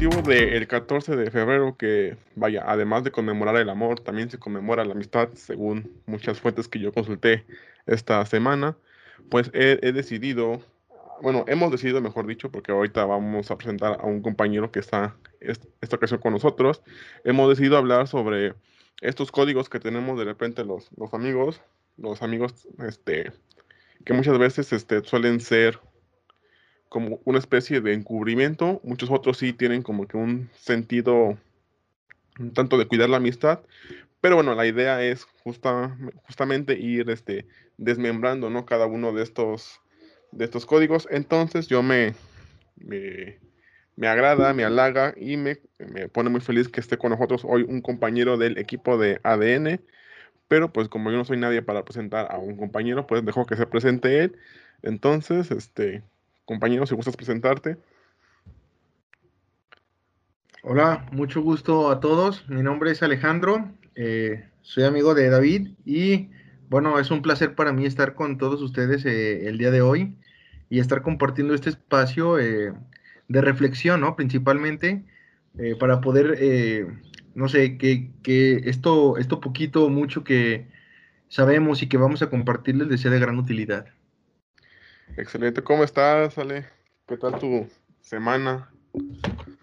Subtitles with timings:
[0.00, 4.82] motivo del 14 de febrero, que vaya, además de conmemorar el amor, también se conmemora
[4.86, 7.44] la amistad, según muchas fuentes que yo consulté
[7.84, 8.78] esta semana,
[9.28, 10.62] pues he, decidido,
[11.20, 15.16] bueno, hemos decidido, mejor dicho, porque ahorita vamos a presentar a un compañero que está
[15.40, 16.82] esta ocasión con nosotros,
[17.24, 18.54] hemos decidido hablar sobre
[19.02, 21.60] estos códigos que tenemos de repente los, los amigos,
[21.98, 23.32] los amigos, este,
[24.06, 25.78] que muchas veces este, suelen ser
[26.90, 31.38] como una especie de encubrimiento, muchos otros sí tienen como que un sentido
[32.38, 33.60] un tanto de cuidar la amistad,
[34.20, 37.46] pero bueno, la idea es justa, justamente ir este,
[37.78, 38.66] desmembrando ¿no?
[38.66, 39.80] cada uno de estos,
[40.32, 41.06] de estos códigos.
[41.10, 42.14] Entonces yo me,
[42.76, 43.38] me,
[44.08, 47.80] agrada, me halaga y me, me, pone muy feliz que esté con nosotros hoy un
[47.80, 49.80] compañero del equipo de ADN.
[50.48, 53.56] Pero pues como yo no soy nadie para presentar a un compañero, pues dejo que
[53.56, 54.36] se presente él.
[54.82, 56.02] Entonces, este,
[56.50, 57.76] Compañero, si gustas presentarte.
[60.64, 62.48] Hola, mucho gusto a todos.
[62.48, 66.30] Mi nombre es Alejandro, eh, soy amigo de David y
[66.68, 70.16] bueno, es un placer para mí estar con todos ustedes eh, el día de hoy
[70.68, 72.74] y estar compartiendo este espacio eh,
[73.28, 74.16] de reflexión, ¿no?
[74.16, 75.04] Principalmente
[75.78, 76.36] para poder,
[77.36, 80.66] no sé, que, que, esto, esto poquito, mucho que
[81.28, 83.86] sabemos y que vamos a compartirles les sea de gran utilidad.
[85.16, 86.66] Excelente, ¿cómo estás, Ale?
[87.06, 87.66] ¿Qué tal tu
[88.00, 88.70] semana?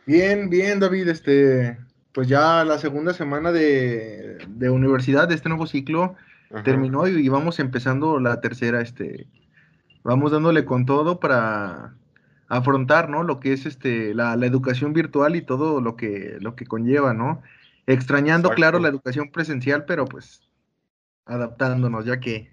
[0.05, 1.77] Bien, bien, David, este,
[2.13, 4.37] pues ya la segunda semana de,
[4.69, 6.15] universidad de este nuevo ciclo
[6.63, 9.27] terminó y, vamos empezando la tercera, este,
[10.03, 11.95] vamos dándole con todo para
[12.47, 13.23] afrontar, ¿no?
[13.23, 17.41] Lo que es este, la, educación virtual y todo lo que, lo que conlleva, ¿no?
[17.85, 20.41] Extrañando, claro, la educación presencial, pero pues
[21.25, 22.49] adaptándonos, ya que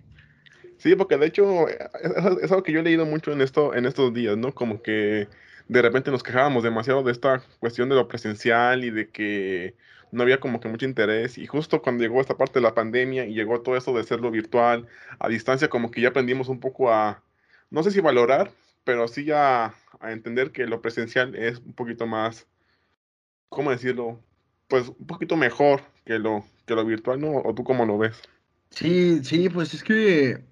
[0.78, 4.12] Sí, porque de hecho es, algo que yo he leído mucho en, esto, en estos
[4.12, 4.54] días, ¿no?
[4.54, 5.28] Como que
[5.68, 9.74] de repente nos quejábamos demasiado de esta cuestión de lo presencial y de que
[10.12, 11.38] no había como que mucho interés.
[11.38, 14.30] Y justo cuando llegó esta parte de la pandemia y llegó todo eso de hacerlo
[14.30, 14.86] virtual,
[15.18, 17.22] a distancia, como que ya aprendimos un poco a,
[17.70, 18.50] no sé si valorar,
[18.84, 22.46] pero sí a, a entender que lo presencial es un poquito más,
[23.48, 24.20] ¿cómo decirlo?
[24.68, 27.38] Pues un poquito mejor que lo, que lo virtual, ¿no?
[27.38, 28.20] ¿O tú cómo lo ves?
[28.70, 30.44] Sí, sí, pues es que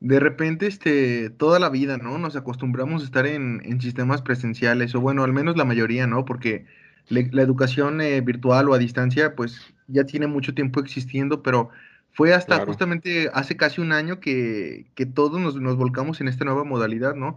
[0.00, 2.18] de repente, este, toda la vida, ¿no?
[2.18, 6.24] Nos acostumbramos a estar en, en sistemas presenciales, o bueno, al menos la mayoría, ¿no?
[6.24, 6.66] Porque
[7.10, 11.70] la educación eh, virtual o a distancia, pues ya tiene mucho tiempo existiendo, pero
[12.12, 16.44] fue hasta justamente hace casi un año que, que todos nos, nos, volcamos en esta
[16.44, 17.36] nueva modalidad, ¿no?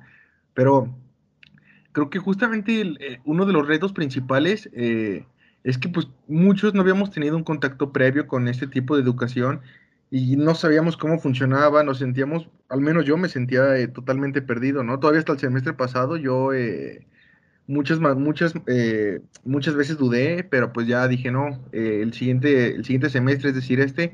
[0.53, 0.93] Pero
[1.91, 5.25] creo que justamente eh, uno de los retos principales eh,
[5.63, 9.61] es que pues muchos no habíamos tenido un contacto previo con este tipo de educación
[10.13, 14.83] y no sabíamos cómo funcionaba, nos sentíamos, al menos yo me sentía eh, totalmente perdido,
[14.83, 14.99] ¿no?
[14.99, 17.07] Todavía hasta el semestre pasado yo eh,
[17.65, 23.09] muchas, muchas, eh, muchas veces dudé, pero pues ya dije, no, el, siguiente, el siguiente
[23.09, 24.13] semestre, es decir, este,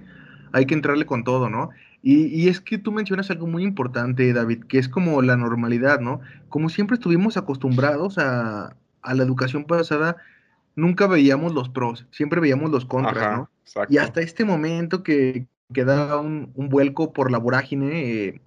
[0.52, 1.72] hay que entrarle con todo, ¿no?
[2.04, 6.00] Y, y, es que tú mencionas algo muy importante, David, que es como la normalidad,
[6.00, 6.22] ¿no?
[6.48, 10.18] Como siempre estuvimos acostumbrados a, a la educación pasada,
[10.76, 13.50] nunca veíamos los pros, siempre veíamos los contras, ¿no?
[13.90, 18.42] Y hasta este momento que, que da un, vuelco por la vorágine, eh,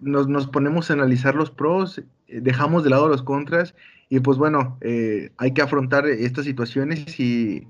[0.00, 2.04] nos, ponemos a analizar los pros, eh,
[2.40, 3.74] dejamos de lado los contras
[4.08, 7.66] y pues bueno, eh, hay que afrontar estas situaciones y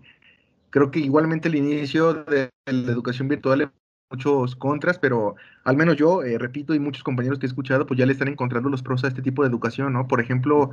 [0.71, 3.73] creo que igualmente el inicio de la educación virtual
[4.11, 5.35] muchos contras, pero
[5.65, 8.69] al menos yo, repito, y muchos compañeros que he escuchado, pues ya le están encontrando
[8.69, 10.07] los pros a este tipo de educación, ¿no?
[10.07, 10.71] Por ejemplo,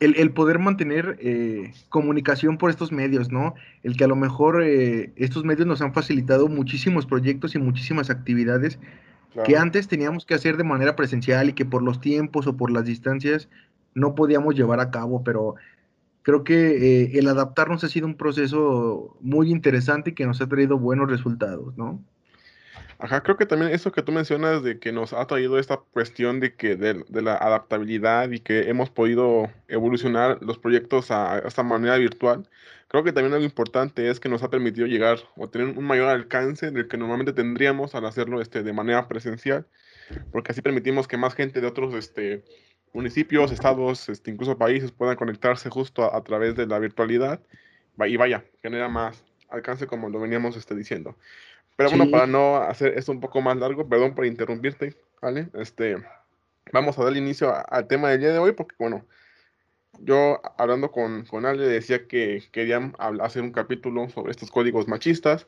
[0.00, 3.54] el, poder mantener eh, comunicación por estos medios, ¿no?
[3.82, 8.10] El que a lo mejor eh, estos medios nos han facilitado muchísimos proyectos y muchísimas
[8.10, 8.78] actividades
[9.44, 12.72] que antes teníamos que hacer de manera presencial y que por los tiempos o por
[12.72, 13.48] las distancias
[13.94, 15.54] no podíamos llevar a cabo, pero
[16.22, 20.48] creo que eh, el adaptarnos ha sido un proceso muy interesante y que nos ha
[20.48, 22.02] traído buenos resultados, ¿no?
[23.02, 26.38] Ajá, creo que también eso que tú mencionas de que nos ha traído esta cuestión
[26.38, 31.96] de que de, la adaptabilidad y que hemos podido evolucionar los proyectos a, esta manera
[31.96, 32.46] virtual,
[32.88, 36.10] creo que también algo importante es que nos ha permitido llegar o tener un mayor
[36.10, 39.66] alcance del que normalmente tendríamos al hacerlo este, de manera presencial,
[40.30, 42.44] porque así permitimos que más gente de otros este,
[42.92, 47.40] municipios, estados, este, incluso países puedan conectarse justo a, través de la virtualidad
[48.06, 51.16] y vaya, genera más alcance como lo veníamos este, diciendo.
[51.80, 55.48] Pero bueno, para no hacer esto un poco más largo, perdón por interrumpirte, ¿vale?
[55.54, 55.96] Este,
[56.74, 59.06] vamos a dar inicio al tema del día de hoy, porque bueno,
[60.00, 65.46] yo hablando con, con Ale decía que querían hacer un capítulo sobre estos códigos machistas,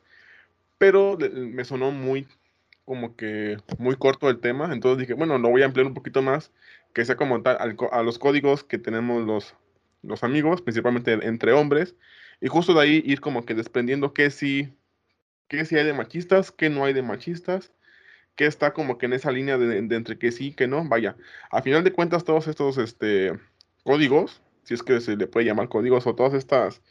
[0.79, 2.27] pero me sonó muy,
[2.83, 6.23] como que muy corto el tema, entonces dije, bueno, lo voy a ampliar un poquito
[6.23, 6.51] más,
[6.95, 9.53] que sea como tal a los códigos que tenemos los,
[10.01, 11.95] los amigos, principalmente entre hombres,
[12.41, 14.73] y justo de ahí ir como que desprendiendo qué sí,
[15.57, 17.71] qué sí hay de machistas, qué no hay de machistas,
[18.35, 20.83] qué está como que en esa línea de, entre que sí que no.
[20.87, 21.15] Vaya,
[21.51, 23.37] a final de cuentas todos estos este,
[23.83, 26.81] códigos, si es que se le puede llamar códigos, o todas estas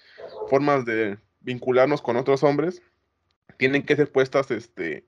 [0.48, 2.82] formas de vincularnos con otros hombres,
[3.58, 5.06] tienen que ser puestas este,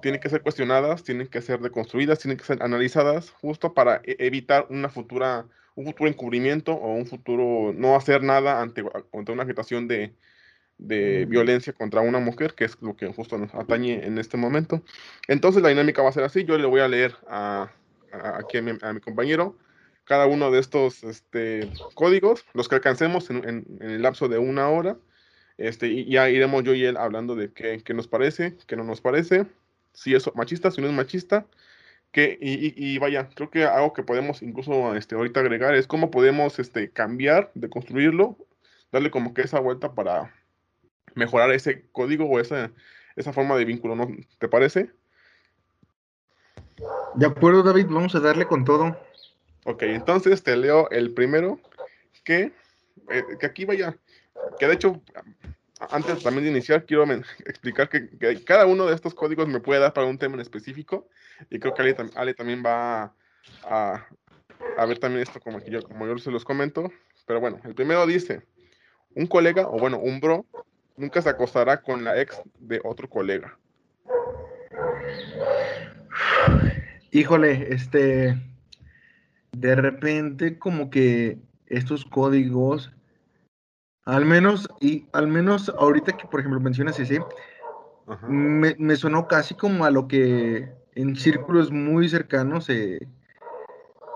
[0.00, 4.16] tienen que ser cuestionadas, tienen que ser deconstruidas, tienen que ser analizadas justo para e-,
[4.18, 8.82] evitar una futura, un futuro encubrimiento o un futuro no hacer nada ante,
[9.12, 10.14] una agitación de,
[10.80, 14.82] de violencia contra una mujer, que es lo que justo nos atañe en este momento.
[15.28, 17.70] Entonces la dinámica va a ser así, yo le voy a leer a,
[18.12, 19.56] aquí a mi, compañero
[20.04, 24.68] cada uno de estos este, códigos, los que alcancemos en, en, el lapso de una
[24.68, 24.96] hora,
[25.56, 28.82] este, y ya iremos yo y él hablando de qué, qué nos parece, qué no
[28.82, 29.46] nos parece,
[29.92, 31.46] si es machista, si no es machista.
[32.12, 36.58] Que, y, vaya, creo que algo que podemos incluso este, ahorita agregar es cómo podemos
[36.58, 38.36] este, cambiar, de construirlo,
[38.90, 40.34] darle como que esa vuelta para
[41.14, 42.70] mejorar ese código o esa,
[43.16, 44.08] esa forma de vínculo, ¿no?
[44.38, 44.90] ¿Te parece?
[47.14, 48.96] De acuerdo, David, vamos a darle con todo.
[49.64, 51.60] Ok, entonces te leo el primero,
[52.24, 52.52] que,
[53.10, 53.96] eh, que aquí vaya,
[54.58, 55.02] que de hecho
[55.88, 57.04] antes también de iniciar, quiero
[57.46, 61.08] explicar que, cada uno de estos códigos me puede dar para un tema en específico.
[61.48, 63.14] Y creo que Ale, también va
[63.64, 64.06] a,
[64.86, 66.92] ver también esto como, yo, como yo se los comento.
[67.26, 68.42] Pero bueno, el primero dice,
[69.14, 70.44] un colega, o bueno, un bro,
[71.00, 73.58] nunca se acostará con la ex de otro colega.
[77.10, 78.38] Híjole, este,
[79.52, 82.92] de repente como que estos códigos
[84.04, 87.20] al menos, y al menos ahorita que por ejemplo mencionas ese,
[88.28, 93.06] me, sonó casi como a lo que en círculos muy cercanos se,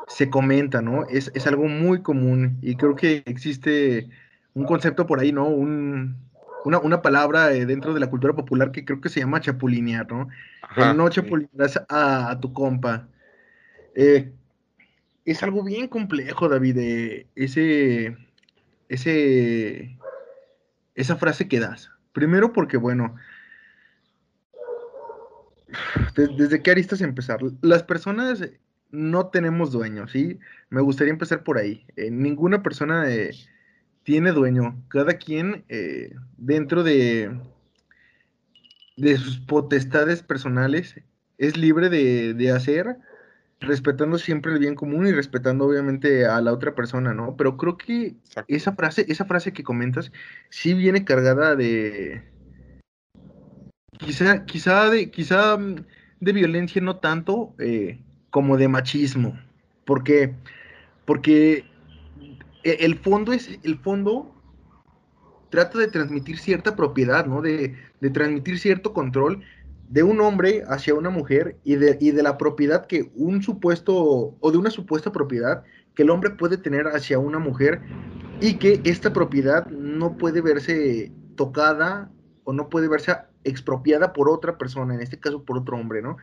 [0.08, 1.06] se comenta, ¿no?
[1.08, 4.08] Es, algo muy común y creo que existe
[4.54, 5.46] un concepto por ahí, ¿no?
[5.46, 6.16] Un,
[6.64, 10.28] una, palabra eh, dentro de la cultura popular que creo que se llama chapulinear, ¿no?
[10.94, 13.08] no chapulineas a, tu compa.
[13.94, 14.32] Eh,
[15.25, 18.16] es algo bien complejo, David, eh, ese
[18.88, 19.99] ese,
[20.94, 21.90] esa frase que das.
[22.12, 23.16] Primero porque, bueno,
[26.14, 27.40] desde qué aristas empezar.
[27.61, 28.44] Las personas
[28.90, 30.38] no tenemos dueño, ¿sí?
[30.70, 31.84] Me gustaría empezar por ahí.
[31.96, 33.08] Ninguna persona
[34.04, 34.82] tiene dueño.
[34.88, 37.36] Cada quien eh, dentro de,
[38.96, 41.00] de sus potestades personales
[41.38, 42.98] es libre de, de hacer
[43.60, 47.36] respetando siempre el bien común y respetando obviamente a la otra persona, ¿no?
[47.36, 48.14] Pero creo que
[48.48, 50.12] esa frase, esa frase que comentas,
[50.50, 52.22] sí viene cargada de
[53.98, 55.76] quizá, quizá de, quizá mm,
[56.20, 59.38] de violencia, no tanto eh, como de machismo.
[59.84, 60.34] ¿Por qué?
[61.04, 61.64] Porque
[62.64, 64.34] el fondo es, el fondo
[65.50, 67.40] trata de transmitir cierta propiedad, ¿no?
[67.40, 69.44] De, de transmitir cierto control
[69.88, 74.50] de un hombre hacia una mujer y de, de la propiedad que un supuesto o
[74.50, 75.62] de una supuesta propiedad
[75.94, 77.81] que el hombre puede tener hacia una mujer
[78.40, 82.11] y que esta propiedad no puede verse tocada
[82.43, 86.16] o no puede verse expropiada por otra persona, en este caso por otro hombre, ¿no?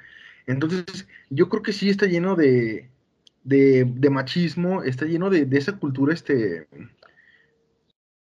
[0.47, 2.90] Entonces, yo creo que sí está lleno de,
[3.43, 6.67] de, machismo, está lleno de, esa cultura, este,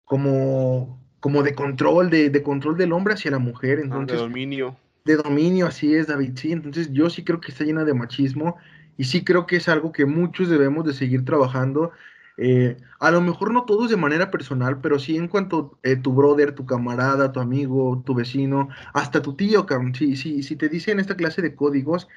[0.04, 3.78] como, como de control, de, de, control del hombre hacia la mujer.
[3.78, 6.52] Ah, entonces, de dominio de dominio, así es, David, sí.
[6.52, 8.56] Entonces yo sí creo que está llena de machismo
[8.96, 11.92] y sí creo que es algo que muchos debemos de seguir trabajando.
[12.38, 16.12] Eh, a lo mejor no todos de manera personal, pero sí en cuanto eh, tu
[16.12, 20.98] brother, tu camarada, tu amigo, tu vecino, hasta tu tío, sí, sí, si te dicen
[20.98, 22.08] esta clase de códigos,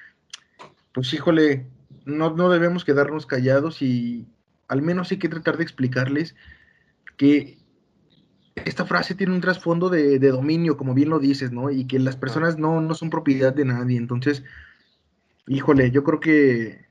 [0.94, 1.66] pues híjole,
[2.06, 4.28] no, no debemos quedarnos callados y
[4.68, 6.36] al menos hay que tratar de explicarles
[7.18, 7.58] que
[8.56, 11.70] esta frase tiene un trasfondo de, dominio, como bien lo dices, ¿no?
[11.70, 13.98] Y que las personas no, son propiedad de nadie.
[13.98, 14.44] Entonces,
[15.48, 16.86] híjole, yo creo que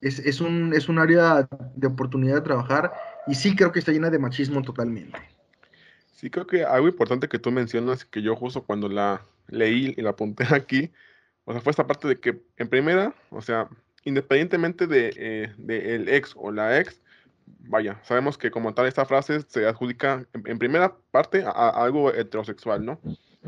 [0.00, 2.92] es, un, es un área de oportunidad de trabajar
[3.26, 5.18] y sí creo que está llena de machismo totalmente.
[6.12, 10.02] Sí, creo que algo importante que tú mencionas, que yo justo cuando la leí y
[10.02, 10.90] la apunté aquí,
[11.44, 13.68] o sea, fue esta parte de que en primera, o sea,
[14.04, 17.00] independientemente de, eh, de el ex o la ex,
[17.46, 22.84] vaya, sabemos que como tal esta frase se adjudica en, primera parte a, algo heterosexual,
[22.84, 23.00] ¿no?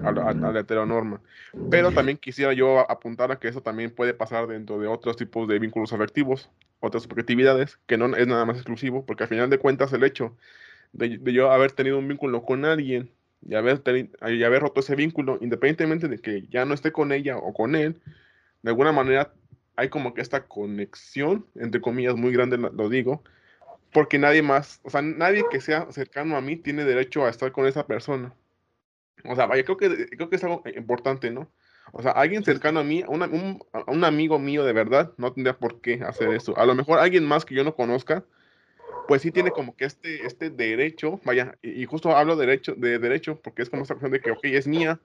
[0.03, 1.23] A, la heteronorma.
[1.71, 5.49] Pero también quisiera yo apuntar a que eso también puede pasar dentro de otros tipos
[5.49, 9.59] de vínculos afectivos, otras subjetividades, que no es nada más exclusivo, porque al final de
[9.59, 10.37] cuentas el hecho
[10.93, 13.11] de, yo haber tenido un vínculo con alguien
[13.41, 13.83] y haber,
[14.29, 17.75] y haber roto ese vínculo, independientemente de que ya no esté con ella o con
[17.75, 18.01] él,
[18.63, 19.33] de alguna manera
[19.77, 23.23] hay como que esta conexión, entre comillas, muy grande, lo digo,
[23.93, 27.53] porque nadie más, o sea, nadie que sea cercano a mí tiene derecho a estar
[27.53, 28.35] con esa persona.
[29.25, 31.51] O sea, vaya, creo que, creo que es algo importante, ¿no?
[31.93, 35.81] O sea, alguien cercano a mí, un, un, amigo mío de verdad, no tendría por
[35.81, 36.57] qué hacer eso.
[36.59, 38.25] A lo mejor alguien más que yo no conozca,
[39.07, 43.41] pues sí tiene como que este, este derecho, vaya, y, justo hablo derecho, de derecho,
[43.41, 45.01] porque es como esa cuestión de que, ok, es mía,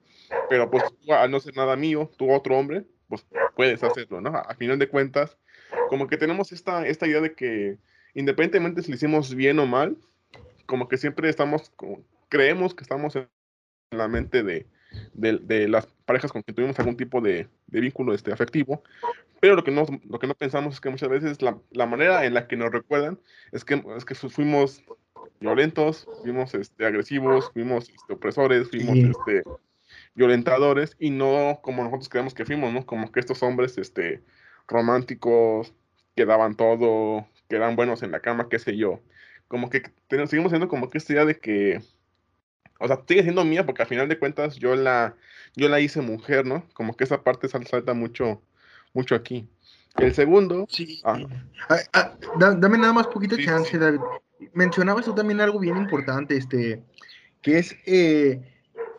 [0.48, 4.30] pero pues al no ser nada mío, tú otro hombre, pues puedes hacerlo, ¿no?
[4.30, 5.36] A, final de cuentas,
[5.90, 7.76] como que tenemos esta, esta idea de que
[8.14, 9.98] independientemente si lo hicimos bien o mal,
[10.64, 11.70] como que siempre estamos,
[12.30, 13.28] creemos que estamos en
[13.90, 14.66] la mente de,
[15.12, 18.82] de, las parejas con quien tuvimos algún tipo de, de, vínculo este, afectivo,
[19.38, 22.24] pero lo que, no, lo que no pensamos es que muchas veces la, la manera
[22.24, 24.82] en la que nos recuerdan es que, es que fuimos
[25.38, 29.42] violentos, fuimos este, agresivos, fuimos este, opresores, fuimos este,
[30.14, 32.86] violentadores y no como nosotros creemos que fuimos, ¿no?
[32.86, 34.22] Como que estos hombres este,
[34.68, 35.74] románticos
[36.14, 39.00] que daban todo, que eran buenos en la cama, qué sé yo.
[39.48, 41.80] Como que seguimos siendo como que esta idea de que
[42.82, 45.14] o sea, sigue siendo mía porque al final de cuentas yo la,
[45.54, 46.66] yo la hice mujer, ¿no?
[46.74, 48.42] Como que esa parte salta mucho,
[48.92, 49.48] mucho aquí.
[49.98, 50.66] El segundo.
[50.68, 51.00] Sí.
[51.04, 51.20] Ah.
[51.68, 52.16] Ah, ah,
[52.58, 54.00] dame nada más poquito chance, David.
[54.52, 56.82] Mencionabas tú también algo bien importante, este,
[57.40, 58.51] que es eh,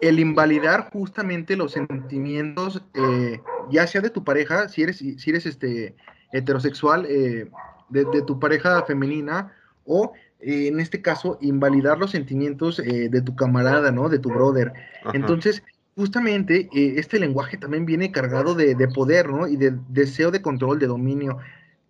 [0.07, 3.39] el invalidar justamente los sentimientos, eh,
[3.72, 5.95] ya sea de tu pareja, si eres, si eres este,
[6.31, 7.50] heterosexual, eh,
[7.89, 9.53] de, de, tu pareja femenina,
[9.86, 14.10] o eh, en este caso, invalidar los sentimientos eh, de tu camarada, ¿no?
[14.10, 14.74] De tu brother.
[15.13, 15.63] Entonces,
[15.95, 19.48] justamente, eh, este lenguaje también viene cargado de, poder, ¿no?
[19.48, 21.38] Y de deseo de control, de dominio.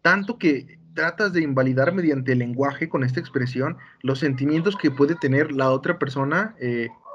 [0.04, 5.16] Tanto que tratas de invalidar mediante el lenguaje, con esta expresión, los sentimientos que puede
[5.16, 6.56] tener la otra persona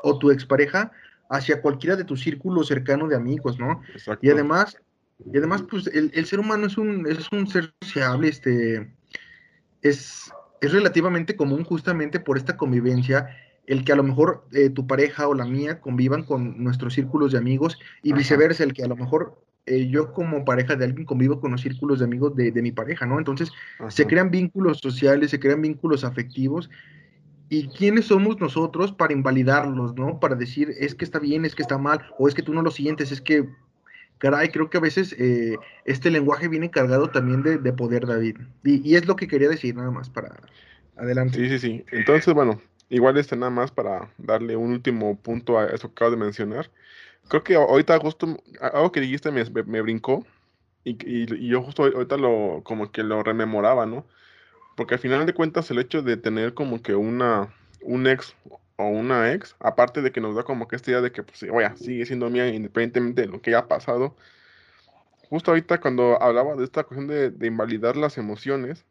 [0.02, 0.92] o tu expareja
[1.30, 3.82] hacia cualquiera de tu círculo cercano de amigos, ¿no?
[4.22, 4.78] Y además,
[5.32, 8.90] y además, pues el, el, ser humano es un, es un ser sociable, este,
[9.82, 13.28] es, es relativamente común justamente por esta convivencia
[13.68, 17.32] el que a lo mejor eh, tu pareja o la mía convivan con nuestros círculos
[17.32, 21.04] de amigos y viceversa, el que a lo mejor eh, yo como pareja de alguien
[21.04, 23.18] convivo con los círculos de amigos de, mi pareja, ¿no?
[23.18, 23.52] Entonces
[23.88, 26.70] se crean vínculos sociales, se crean vínculos afectivos.
[27.50, 30.20] ¿Y quiénes somos nosotros para invalidarlos, ¿no?
[30.20, 32.62] Para decir, es que está bien, es que está mal, o es que tú no
[32.62, 33.48] lo sientes, es que
[34.18, 38.36] caray, creo que a veces eh, este lenguaje viene cargado también de, poder, David.
[38.64, 40.36] Y, es lo que quería decir nada más para
[40.96, 41.38] adelante.
[41.38, 41.84] Sí, sí, sí.
[41.92, 46.10] Entonces, bueno, igual este nada más para darle un último punto a eso que acabo
[46.10, 46.70] de mencionar.
[47.28, 50.26] Creo que ahorita justo algo que dijiste me, me brincó
[50.84, 54.06] y, y, yo justo ahorita lo como que lo rememoraba, ¿no?
[54.78, 58.36] Porque al final de cuentas el hecho de tener como que una un ex
[58.76, 61.42] o una ex, aparte de que nos da como que esta idea de que, pues,
[61.50, 64.14] oye, sigue siendo mía independientemente de lo que haya pasado.
[65.30, 68.86] Justo ahorita cuando hablaba de esta cuestión de, invalidar las emociones,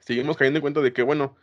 [0.00, 1.36] seguimos cayendo en cuenta de que, bueno,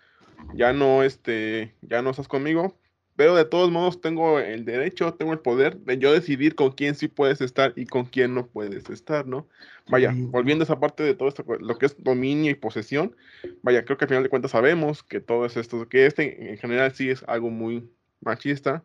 [0.53, 2.77] ya no, este, ya no estás conmigo,
[3.17, 6.93] pero de todos modos tengo el derecho, tengo el poder de yo decidir con quién
[6.93, 9.49] sí puedes estar y con quién no puedes estar, ¿no?
[9.89, 13.15] Vaya, volviendo a esa parte de todo esto, lo que es dominio y posesión,
[13.63, 16.57] vaya, creo que al final de cuentas sabemos que todo es esto, que este en
[16.59, 17.89] general sí es algo muy
[18.21, 18.83] machista.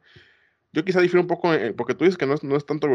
[0.73, 2.89] Yo quizá difiero un poco, eh, porque tú dices que no es, no es tanto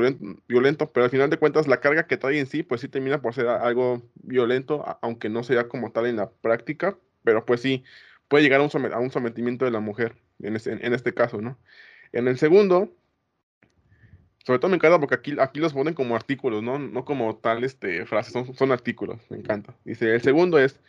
[0.48, 3.22] violento, pero al final de cuentas la carga que trae en sí, pues sí termina
[3.22, 7.84] por ser algo violento, aunque no sea como tal en la práctica, pero pues sí,
[8.28, 11.58] puede llegar a un, a un sometimiento de la mujer en, en, este caso, ¿no?
[12.12, 12.94] En el segundo,
[14.46, 16.80] sobre todo me encanta porque aquí, aquí los ponen como artículos, ¿no?
[16.80, 19.76] No como tal este, frases, son, son artículos, me encanta.
[19.84, 20.80] Dice, el segundo es,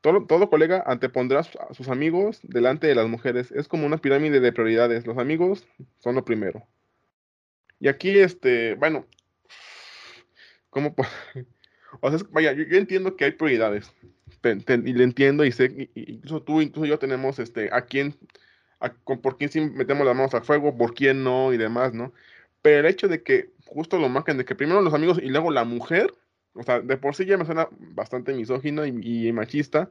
[0.00, 3.52] todo, todo colega antepondrá a sus amigos delante de las mujeres.
[3.52, 5.06] Es como una pirámide de prioridades.
[5.06, 5.66] Los amigos
[5.98, 6.66] son lo primero.
[7.78, 9.06] Y aquí, este, bueno,
[10.70, 10.94] ¿cómo?
[12.00, 13.92] o sea, vaya, yo, entiendo que hay prioridades.
[14.44, 18.16] y le entiendo y sé, incluso tú, incluso yo tenemos, este, a quién
[19.04, 22.12] por quién sí metemos las manos a fuego, por quién no y demás, ¿no?
[22.62, 25.50] Pero el hecho de que justo lo marquen de que primero los amigos y luego
[25.50, 26.12] la mujer,
[26.54, 29.90] o sea, de por sí ya me suena bastante misógino y, machista.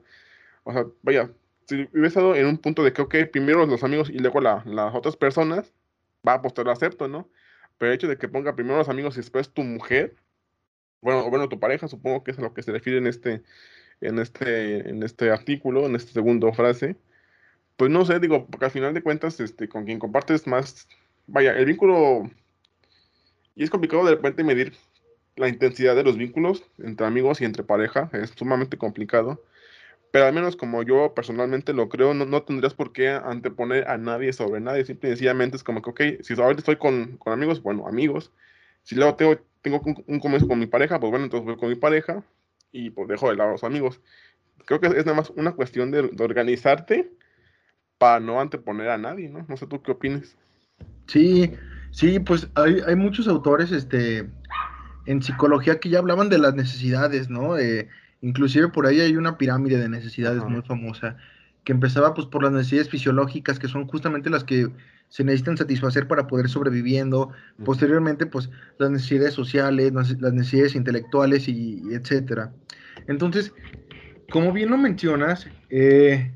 [0.64, 1.32] O sea, vaya,
[1.68, 4.66] si hubiese estado en un punto de que, ok, primero los amigos y luego las
[4.96, 5.74] otras personas,
[6.28, 7.30] va, pues te lo acepto, ¿no?
[7.78, 10.16] Pero el hecho de que ponga primero los amigos y después tu mujer,
[11.02, 13.44] bueno, o bueno, tu pareja, supongo que es a lo que se refiere en este,
[14.02, 16.98] en este, en este artículo, en esta segunda frase,
[17.80, 20.86] pues no sé, digo, porque al final de cuentas, este, con quien compartes más,
[21.28, 22.30] vaya, el vínculo,
[23.56, 24.74] y es complicado de repente medir
[25.38, 29.42] la intensidad de los vínculos entre amigos y entre pareja, es sumamente complicado,
[30.12, 34.34] pero al menos como yo personalmente lo creo, no, tendrías por qué anteponer a nadie
[34.34, 37.88] sobre nadie, simple y sencillamente es como que, ok, si ahorita estoy con, amigos, bueno,
[37.88, 38.34] amigos,
[38.84, 41.70] si luego tengo, tengo un, un comienzo con mi pareja, pues bueno, entonces voy con
[41.70, 42.26] mi pareja
[42.74, 44.02] y pues dejo de lado a los amigos.
[44.66, 47.10] Creo que es nada más una cuestión de, organizarte
[48.00, 49.46] para no anteponer a nadie, ¿no?
[49.48, 50.36] No sé tú qué opinas.
[51.06, 51.52] Sí,
[51.92, 54.28] sí, pues hay, hay muchos autores este,
[55.06, 57.58] en psicología que ya hablaban de las necesidades, ¿no?
[57.60, 57.88] Eh,
[58.22, 61.18] inclusive por ahí hay una pirámide de necesidades muy famosa
[61.64, 64.70] que empezaba pues por las necesidades fisiológicas, que son justamente las que
[65.10, 67.32] se necesitan satisfacer para poder sobreviviendo.
[67.66, 72.54] Posteriormente, pues las necesidades sociales, las necesidades intelectuales y, etcétera.
[73.08, 73.54] Entonces,
[74.32, 76.32] como bien lo mencionas, eh,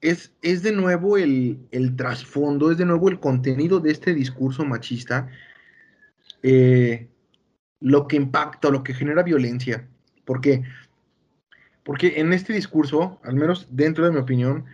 [0.00, 1.58] es, es, de nuevo el,
[1.96, 5.28] trasfondo, es de nuevo el contenido de este discurso machista,
[6.42, 7.08] eh,
[7.80, 9.88] lo que impacta, lo que genera violencia.
[10.24, 10.62] Porque
[11.90, 14.64] porque en este discurso, al menos dentro de mi opinión,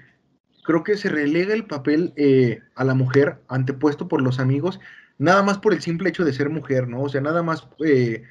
[0.64, 4.80] creo que se relega el papel eh, a la mujer antepuesto por los amigos,
[5.16, 7.02] nada más por el simple hecho de ser mujer, ¿no?
[7.02, 8.24] O sea, nada más eh,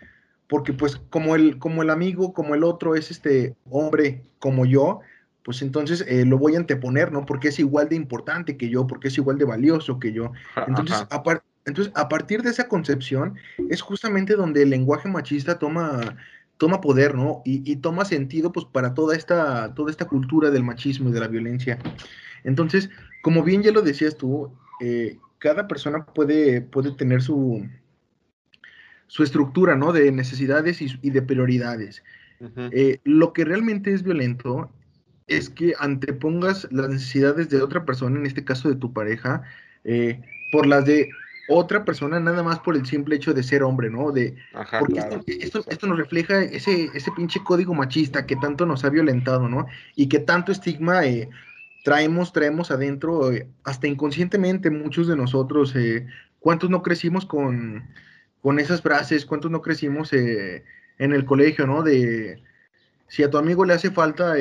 [0.47, 4.99] porque pues como el, como el amigo, como el otro es este hombre como yo,
[5.45, 7.23] pues entonces eh, lo voy a anteponer, ¿no?
[7.23, 10.31] Porque es igual de importante que yo, porque es igual de valioso que yo.
[10.67, 11.05] Entonces,
[11.65, 13.35] entonces a partir de esa concepción
[13.69, 16.17] es justamente donde el lenguaje machista toma
[16.57, 17.41] toma poder, ¿no?
[17.45, 21.27] Y, toma sentido, pues, para toda esta, toda esta cultura del machismo y de la
[21.27, 21.77] violencia.
[22.45, 22.89] Entonces,
[23.21, 27.67] como bien ya lo decías tú, eh, cada persona puede, puede tener su,
[29.07, 29.91] su estructura, ¿no?
[29.91, 32.03] De necesidades y, de prioridades.
[32.71, 34.71] Eh, lo que realmente es violento
[35.27, 39.43] es que antepongas las necesidades de otra persona, en este caso de tu pareja,
[39.83, 41.09] eh, por las de
[41.47, 44.11] otra persona nada más por el simple hecho de ser hombre, ¿no?
[44.11, 44.35] De,
[44.79, 44.99] porque
[45.41, 49.67] esto, esto, nos refleja ese, ese pinche código machista que tanto nos ha violentado, ¿no?
[49.95, 51.29] Y que tanto estigma eh,
[51.83, 56.07] traemos, traemos adentro, eh, hasta inconscientemente muchos de nosotros, eh,
[56.39, 57.87] ¿cuántos no crecimos con,
[58.41, 59.25] con esas frases?
[59.25, 60.63] ¿Cuántos no crecimos en
[60.97, 61.83] el colegio, ¿no?
[61.83, 62.41] De
[63.07, 64.33] si a tu amigo le hace falta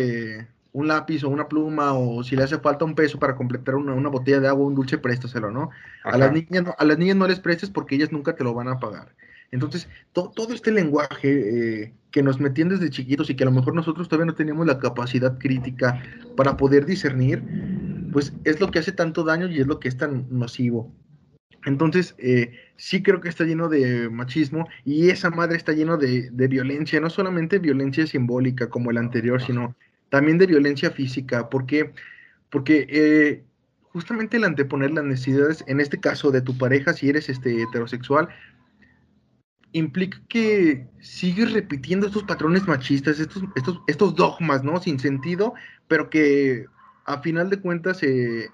[0.74, 4.08] un lápiz o una pluma o si le hace falta un peso para completar una,
[4.08, 5.70] botella de agua, un dulce, préstaselo, ¿no?
[6.02, 8.54] A las, niñas, no, a las niñas no les prestes porque ellas nunca te lo
[8.54, 9.14] van a pagar.
[9.52, 13.72] Entonces, todo este lenguaje eh, que nos metían desde chiquitos y que a lo mejor
[13.76, 16.02] nosotros todavía no teníamos la capacidad crítica
[16.36, 17.44] para poder discernir,
[18.12, 20.92] pues es lo que hace tanto daño y es lo que es tan nocivo.
[21.64, 26.30] Entonces, eh, sí creo que está lleno de machismo y esa madre está lleno de,
[26.30, 29.76] de violencia, no solamente violencia simbólica como el anterior, sino
[30.08, 31.48] también de violencia física.
[31.48, 31.92] ¿Por qué?
[32.50, 33.44] Porque eh,
[33.92, 38.28] justamente el anteponer las necesidades, en este caso de tu pareja, si eres este, heterosexual,
[39.72, 44.80] implica que sigues repitiendo estos patrones machistas, estos, estos, estos dogmas, ¿no?
[44.80, 45.54] Sin sentido,
[45.88, 46.66] pero que
[47.06, 48.48] a final de cuentas eh,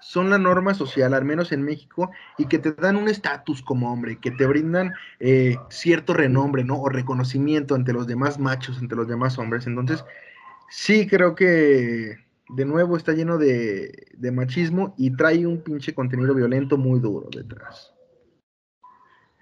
[0.00, 3.92] son la norma social, al menos en México, y que te dan un estatus como
[3.92, 6.80] hombre, que te brindan eh, cierto renombre, ¿no?
[6.80, 9.66] O reconocimiento ante los demás machos, ante los demás hombres.
[9.66, 10.04] Entonces,
[10.76, 16.76] Sí, creo que de nuevo está lleno de, machismo y trae un pinche contenido violento
[16.76, 17.94] muy duro detrás.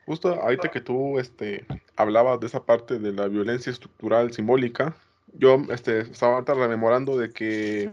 [0.04, 1.66] Justo ahorita que tú este,
[1.96, 4.94] hablabas de esa parte de la violencia estructural simbólica,
[5.32, 7.90] yo este, estaba rememorando de que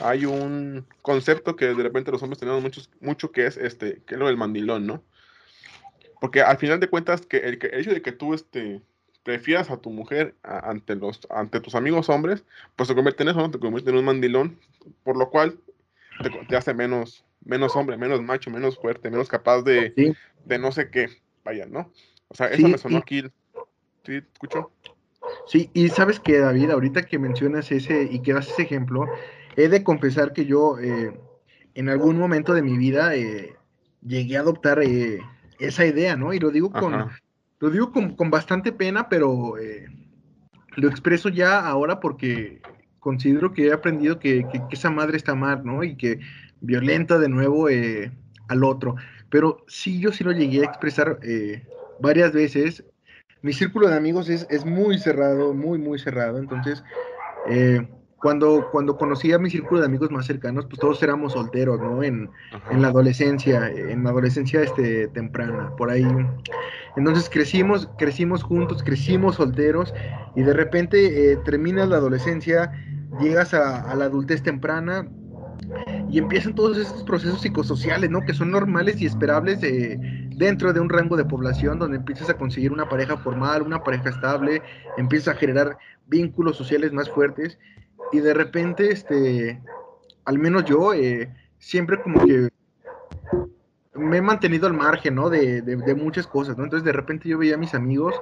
[0.00, 4.14] hay un concepto que de repente los hombres tenemos muchos, mucho que es este, que
[4.14, 5.02] es lo del mandilón, ¿no?
[6.22, 8.80] Porque al final de cuentas, que el, que el hecho de que tú este,
[9.26, 12.44] prefieras a tu mujer ante, los, ante tus amigos hombres,
[12.76, 13.50] pues se convierte en eso, ¿no?
[13.50, 14.56] Te convierte en un mandilón,
[15.02, 15.58] por lo cual
[16.48, 20.90] te, hace menos, menos hombre, menos macho, menos fuerte, menos capaz de, de no sé
[20.90, 21.08] qué,
[21.44, 21.90] vaya, ¿no?
[22.28, 23.24] O sea, eso me sonó aquí.
[24.04, 24.22] ¿Sí?
[24.32, 24.70] ¿Escucho?
[25.48, 29.06] Sí, y sabes que David, ahorita que mencionas ese y que das ese ejemplo,
[29.56, 31.18] he de confesar que yo eh,
[31.74, 33.56] en algún momento de mi vida eh,
[34.06, 35.18] llegué a adoptar eh,
[35.58, 36.32] esa idea, ¿no?
[36.32, 37.10] Y lo digo con,
[37.58, 39.86] lo digo con, bastante pena, pero eh,
[40.76, 42.60] lo expreso ya ahora porque
[43.00, 45.84] considero que he aprendido que, esa madre está mal, ¿no?
[45.84, 46.20] Y que
[46.60, 48.12] violenta de nuevo eh,
[48.48, 48.96] al otro.
[49.30, 51.66] Pero sí, yo sí lo llegué a expresar eh,
[52.00, 52.84] varias veces.
[53.42, 56.38] Mi círculo de amigos es, es, muy cerrado, muy, muy cerrado.
[56.38, 56.82] Entonces,
[58.20, 62.02] cuando, cuando conocí a mi círculo de amigos más cercanos, pues todos éramos solteros, ¿no?
[62.02, 62.30] En,
[62.70, 66.06] en la adolescencia, en la adolescencia este, temprana, por ahí.
[66.96, 69.92] Entonces crecimos, crecimos juntos, crecimos solteros
[70.34, 72.72] y de repente eh, terminas la adolescencia,
[73.20, 75.06] llegas a, la adultez temprana
[76.10, 78.22] y empiezan todos estos procesos psicosociales, ¿no?
[78.22, 79.98] Que son normales y esperables eh,
[80.36, 84.08] dentro de un rango de población donde empiezas a conseguir una pareja formal, una pareja
[84.08, 84.62] estable,
[84.96, 85.76] empiezas a generar
[86.06, 87.58] vínculos sociales más fuertes
[88.12, 89.60] y de repente, este,
[90.24, 92.48] al menos yo, eh, siempre como que
[93.94, 95.30] me he mantenido al margen, ¿no?
[95.30, 96.64] De, muchas cosas, ¿no?
[96.64, 98.14] Entonces de repente yo veía a mis amigos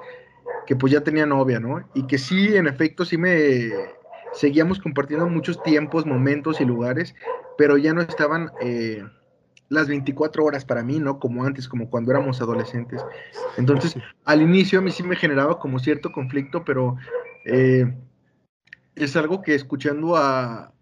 [0.66, 1.87] que pues ya tenía novia, ¿no?
[1.94, 3.70] Y que sí, en efecto, sí me
[4.33, 7.14] seguíamos compartiendo muchos tiempos, momentos y lugares,
[7.57, 9.05] pero ya no estaban eh,
[9.68, 11.18] las 24 horas para mí, ¿no?
[11.18, 13.05] Como antes, como cuando éramos adolescentes.
[13.57, 16.97] Entonces, al inicio a mí sí me generaba como cierto conflicto, pero
[17.44, 17.92] eh,
[18.96, 20.74] es algo que escuchando a,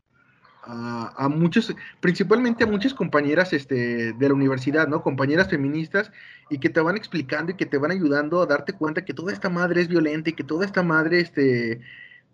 [0.65, 5.03] a, muchos, principalmente a muchas compañeras este, de la universidad, ¿no?
[5.03, 6.13] Compañeras feministas
[6.51, 9.33] y que te van explicando y que te van ayudando a darte cuenta que toda
[9.33, 11.81] esta madre es violenta y que toda esta madre, este,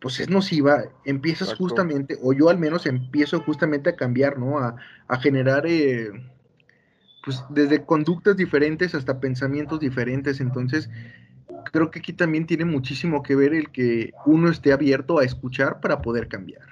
[0.00, 4.58] pues es nociva, empiezas justamente, o yo al menos empiezo justamente a cambiar, ¿no?
[4.58, 4.76] A,
[5.20, 6.10] generar, eh,
[7.24, 10.40] pues desde conductas diferentes hasta pensamientos diferentes.
[10.40, 10.90] Entonces,
[11.70, 15.80] creo que aquí también tiene muchísimo que ver el que uno esté abierto a escuchar
[15.80, 16.62] para poder cambiar.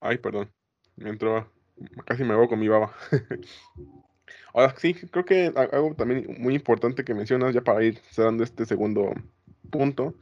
[0.00, 0.50] Ay, perdón.
[0.96, 1.50] Me entró.
[2.06, 2.94] Casi me hago con mi baba.
[4.54, 8.64] Ahora sí, creo que algo también muy importante que mencionas, ya para ir cerrando este
[8.64, 9.12] segundo
[9.70, 10.14] punto.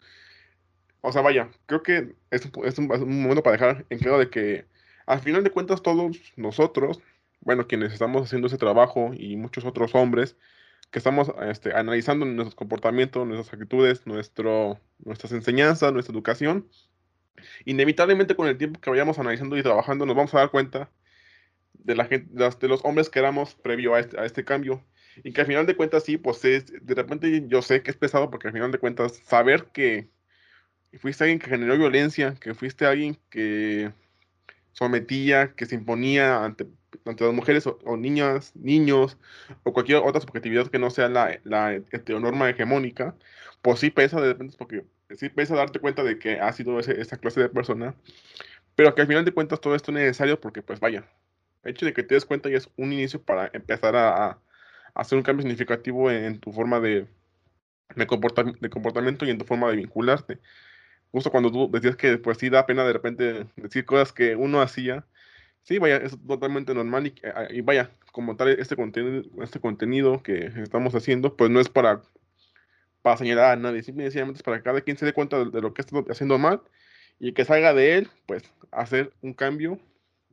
[1.03, 4.67] O sea, vaya, creo que es, es, un, momento para dejar en claro de que
[5.07, 7.01] al final de cuentas todos nosotros,
[7.41, 10.37] bueno, quienes estamos haciendo ese trabajo y muchos otros hombres,
[10.95, 16.69] que estamos este, analizando nuestros comportamientos, nuestras actitudes, nuestro, nuestras enseñanzas, nuestra educación,
[17.65, 20.93] inevitablemente con el tiempo que vayamos analizando y trabajando nos vamos a dar cuenta
[21.73, 24.85] de, la de los hombres que éramos previo a este, a este cambio.
[25.25, 27.97] Y que al final de cuentas sí, pues es, de repente yo sé que es
[27.97, 30.07] pesado porque al final de cuentas saber que
[31.01, 33.91] fuiste alguien que generó violencia, que fuiste alguien que
[34.71, 36.69] sometía, que se imponía ante,
[37.05, 39.19] ante las mujeres o, niñas, niños,
[39.63, 43.15] o cualquier otra subjetividad que no sea la, la heteronorma hegemónica,
[43.63, 44.85] pues sí pesa de repente porque
[45.17, 47.95] sí pesa darte cuenta de que ha sido esa clase de persona,
[48.75, 51.05] pero que al final de cuentas todo esto es necesario porque, pues vaya,
[51.63, 54.39] el hecho de que te des cuenta ya es un inicio para empezar a,
[54.95, 57.07] hacer un cambio significativo en, tu forma de,
[57.97, 60.39] de, comportamiento y en tu forma de vincularte.
[61.11, 64.61] Justo cuando tú decías que pues sí da pena de repente decir cosas que uno
[64.61, 65.05] hacía,
[65.65, 67.15] sí, vaya, es totalmente normal y,
[67.51, 72.03] y vaya, como tal, este contenido, este contenido que estamos haciendo, pues no es para
[73.05, 75.75] para señalar a nadie, simplemente es para que cada quien se dé cuenta de, lo
[75.75, 76.63] que está haciendo mal
[77.21, 79.79] y que salga de él, pues, hacer un cambio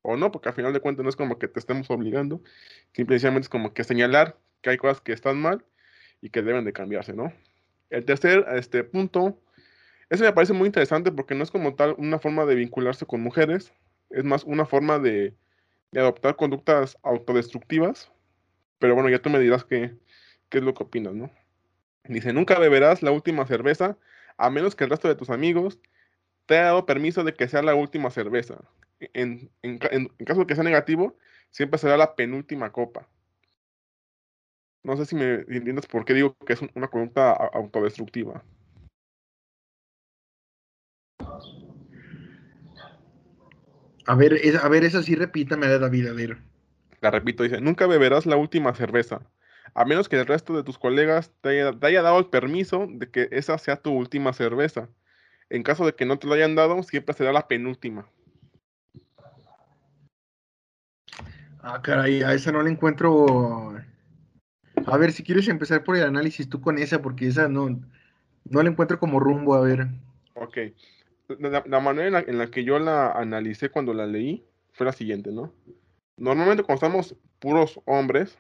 [0.03, 2.41] o no, porque al final de cuentas no es como que te estemos obligando,
[2.93, 5.65] simplemente es como que señalar que hay cosas que están mal
[6.21, 7.33] y que deben de cambiarse, ¿no?
[7.89, 9.37] El tercer este, punto,
[10.09, 13.19] ese me parece muy interesante porque no es como tal una forma de vincularse con
[13.19, 13.73] mujeres,
[14.13, 15.36] es más una forma de,
[15.93, 18.12] adoptar conductas autodestructivas,
[18.80, 19.93] pero bueno, ya tú me dirás qué,
[20.50, 21.30] qué es lo que opinas, ¿no?
[22.06, 23.97] Dice, nunca beberás la última cerveza
[24.38, 25.80] a menos que el resto de tus amigos
[26.45, 28.60] te haya dado permiso de que sea la última cerveza.
[29.13, 29.52] En,
[30.26, 31.15] caso de que sea negativo,
[31.50, 33.08] siempre será la penúltima copa.
[34.84, 38.43] No sé si me entiendes por qué digo que es una conducta autodestructiva.
[44.07, 46.37] A ver, a ver, esa sí repítame, David, a ver.
[47.01, 49.21] La repito, dice, nunca beberás la última cerveza
[49.73, 53.29] a menos que el resto de tus colegas te haya, dado el permiso de que
[53.31, 54.89] esa sea tu última cerveza.
[55.49, 58.07] En caso de que no te lo hayan dado, siempre será la penúltima.
[61.61, 63.75] Ah, caray, a esa no le encuentro.
[64.85, 67.69] A ver, si quieres empezar por el análisis tú con esa, porque esa no,
[68.49, 69.87] no la encuentro como rumbo, a ver.
[70.33, 70.57] Ok.
[71.39, 75.53] La, manera en la, que yo la analicé cuando la leí fue la siguiente, ¿no?
[76.17, 78.37] Normalmente cuando estamos puros hombres,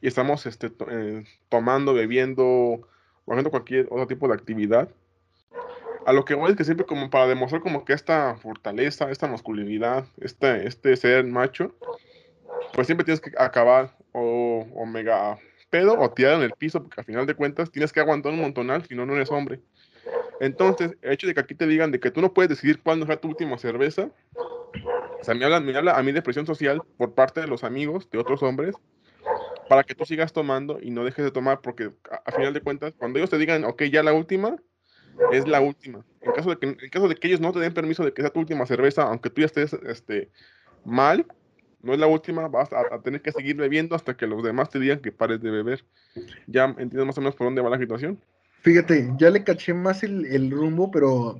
[0.00, 2.86] y estamos este, eh, tomando, bebiendo o
[3.28, 4.88] haciendo cualquier otro tipo de actividad,
[6.06, 9.26] a lo que voy es que siempre como para demostrar como que esta fortaleza, esta
[9.26, 11.74] masculinidad, este, este ser macho,
[12.72, 15.38] pues siempre tienes que acabar o, o mega
[15.68, 18.40] pedo o tirar en el piso, porque al final de cuentas tienes que aguantar un
[18.40, 19.60] montonal, si no, no eres hombre.
[20.40, 23.10] Entonces, el hecho de que aquí te digan de que tú no puedes decidir cuándo
[23.10, 24.10] es tu última cerveza,
[25.20, 27.62] o sea, me habla, me habla a mí de presión social por parte de los
[27.62, 28.74] amigos, de otros hombres,
[29.68, 31.92] para que tú sigas tomando y no dejes de tomar, porque
[32.24, 34.56] a, final de cuentas, cuando ellos te digan, ok, ya la última,
[35.30, 36.04] es la última.
[36.22, 38.22] En caso de que, en caso de que ellos no te den permiso de que
[38.22, 40.30] sea tu última cerveza, aunque tú ya estés este,
[40.84, 41.26] mal,
[41.82, 44.78] no es la última, vas a, tener que seguir bebiendo hasta que los demás te
[44.78, 45.84] digan que pares de beber.
[46.46, 48.20] ¿Ya entiendes más o menos por dónde va la situación?
[48.62, 51.38] Fíjate, ya le caché más el, rumbo, pero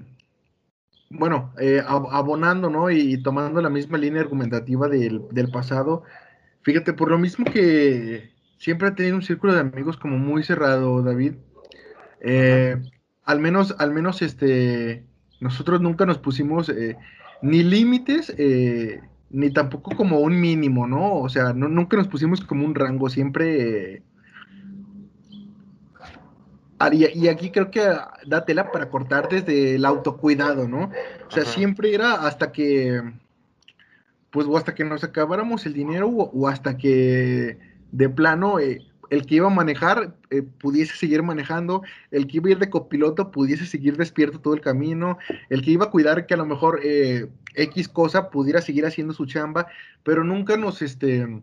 [1.10, 2.90] bueno, eh, abonando, ¿no?
[2.90, 6.04] Y, tomando la misma línea argumentativa del, del pasado,
[6.62, 11.02] Fíjate, por lo mismo que siempre ha tenido un círculo de amigos como muy cerrado,
[11.02, 11.34] David.
[12.20, 12.76] Eh,
[13.24, 15.04] al menos, al menos, este,
[15.40, 16.96] nosotros nunca nos pusimos eh,
[17.40, 21.14] ni límites, eh, ni tampoco como un mínimo, ¿no?
[21.14, 24.09] O sea, no, nunca nos pusimos como un rango, siempre Ah,
[26.92, 27.80] y, aquí creo que
[28.26, 30.90] da tela para cortar desde el autocuidado, ¿no?
[31.28, 33.02] O sea, siempre era hasta que,
[34.30, 37.58] pues, o hasta que nos acabáramos el dinero o, hasta que
[37.92, 42.48] de plano eh, el que iba a manejar eh, pudiese seguir manejando, el que iba
[42.48, 45.18] a ir de copiloto pudiese seguir despierto todo el camino,
[45.50, 49.12] el que iba a cuidar que a lo mejor eh, X cosa pudiera seguir haciendo
[49.12, 49.66] su chamba,
[50.04, 51.42] pero nunca nos, este,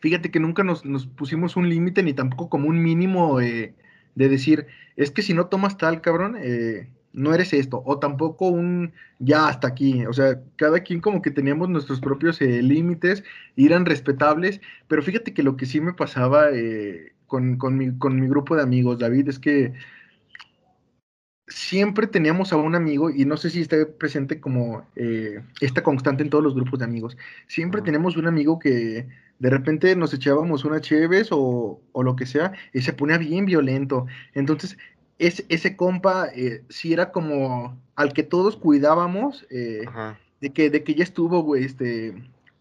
[0.00, 0.82] fíjate que nunca nos,
[1.16, 3.40] pusimos un límite ni tampoco como un mínimo
[4.14, 8.48] de decir, es que si no tomas tal, cabrón, eh, no eres esto, o tampoco
[8.48, 13.22] un ya hasta aquí, o sea, cada quien como que teníamos nuestros propios eh, límites,
[13.56, 18.26] eran respetables, pero fíjate que lo que sí me pasaba eh, con, mi, con mi
[18.28, 19.72] grupo de amigos, David, es que
[21.48, 26.22] siempre teníamos a un amigo, y no sé si está presente como eh, esta constante
[26.22, 29.06] en todos los grupos de amigos, siempre tenemos un amigo que
[29.42, 33.44] de repente nos echábamos una cheves o, o, lo que sea, y se ponía bien
[33.44, 34.06] violento.
[34.34, 34.78] Entonces,
[35.18, 39.84] ese compa eh, sí era como al que todos cuidábamos, eh,
[40.40, 42.14] de, que, de que ya estuvo, güey, este,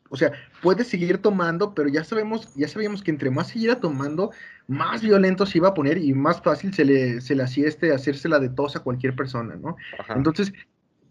[0.09, 0.31] o sea,
[0.63, 4.31] puede seguir tomando, pero ya sabemos, ya sabíamos que entre más siguiera tomando,
[4.67, 7.93] más violento se iba a poner y más fácil se le, se le hacía este,
[7.93, 9.75] hacérsela de tos a cualquier persona, ¿no?
[10.15, 10.51] Entonces,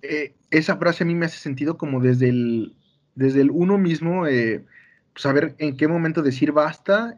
[0.02, 2.74] eh, esa frase a mí me hace sentido como desde el,
[3.14, 4.26] desde el uno mismo,
[5.14, 7.16] saber en qué momento decir basta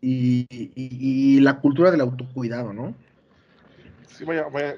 [0.00, 2.94] y, y la cultura del autocuidado, ¿no?
[4.12, 4.76] sí, vaya, vaya.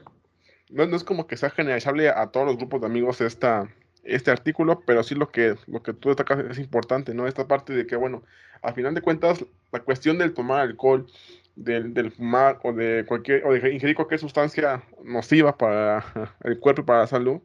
[0.70, 3.68] No, es como que sea generalizable a todos los grupos de amigos esta,
[4.02, 7.26] este artículo, pero sí lo que, lo que tú destacas es importante, ¿no?
[7.26, 8.22] Esta parte de que, bueno,
[8.62, 11.06] al final de cuentas, la cuestión del tomar alcohol,
[11.54, 16.04] del, del fumar o de cualquier, o de ingerir cualquier sustancia nociva para
[16.42, 17.40] el cuerpo y para la salud,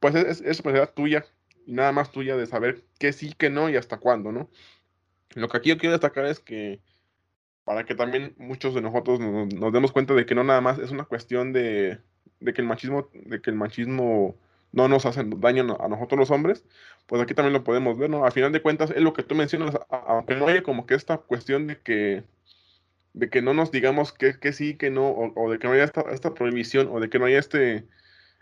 [0.00, 1.24] pues es, es responsabilidad tuya
[1.68, 4.48] y nada más tuya de saber qué sí, qué no y hasta cuándo, ¿no?
[5.34, 6.80] Lo que aquí yo quiero destacar es que
[7.64, 10.92] para que también muchos de nosotros nos, demos cuenta de que no nada más es
[10.92, 12.00] una cuestión de,
[12.40, 14.34] que el machismo, de que el machismo
[14.72, 16.64] no nos hace daño a nosotros los hombres,
[17.06, 18.24] pues aquí también lo podemos ver, ¿no?
[18.24, 21.18] Al final de cuentas, es lo que tú mencionas, aunque no haya como que esta
[21.18, 22.24] cuestión de que,
[23.12, 25.84] de que no nos digamos que, que sí, que no, o, de que no haya
[25.84, 27.86] esta, esta, prohibición, o de que no haya este,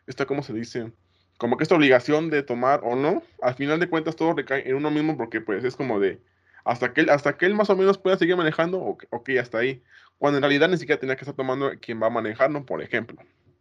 [0.07, 0.93] esta, ¿cómo se dice?
[1.39, 4.77] Como que esta obligación de tomar o no, al final de cuentas todo recae en
[4.77, 6.21] uno mismo porque pues es como de,
[6.65, 9.83] hasta que él, hasta que él más o menos pueda seguir manejando, ok, hasta ahí.
[10.19, 12.65] Cuando en realidad ni siquiera tenía que estar tomando quien va a manejar, ¿no?
[12.65, 13.19] Por ejemplo.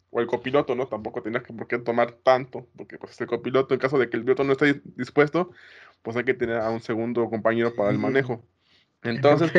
[0.10, 0.88] O el copiloto, ¿no?
[0.88, 4.18] Tampoco tenía que, por qué tomar tanto, porque pues el copiloto, en caso de que
[4.18, 5.52] el piloto no esté dispuesto,
[6.02, 8.42] pues hay que tener a un segundo compañero para el manejo.
[9.06, 9.52] Entonces,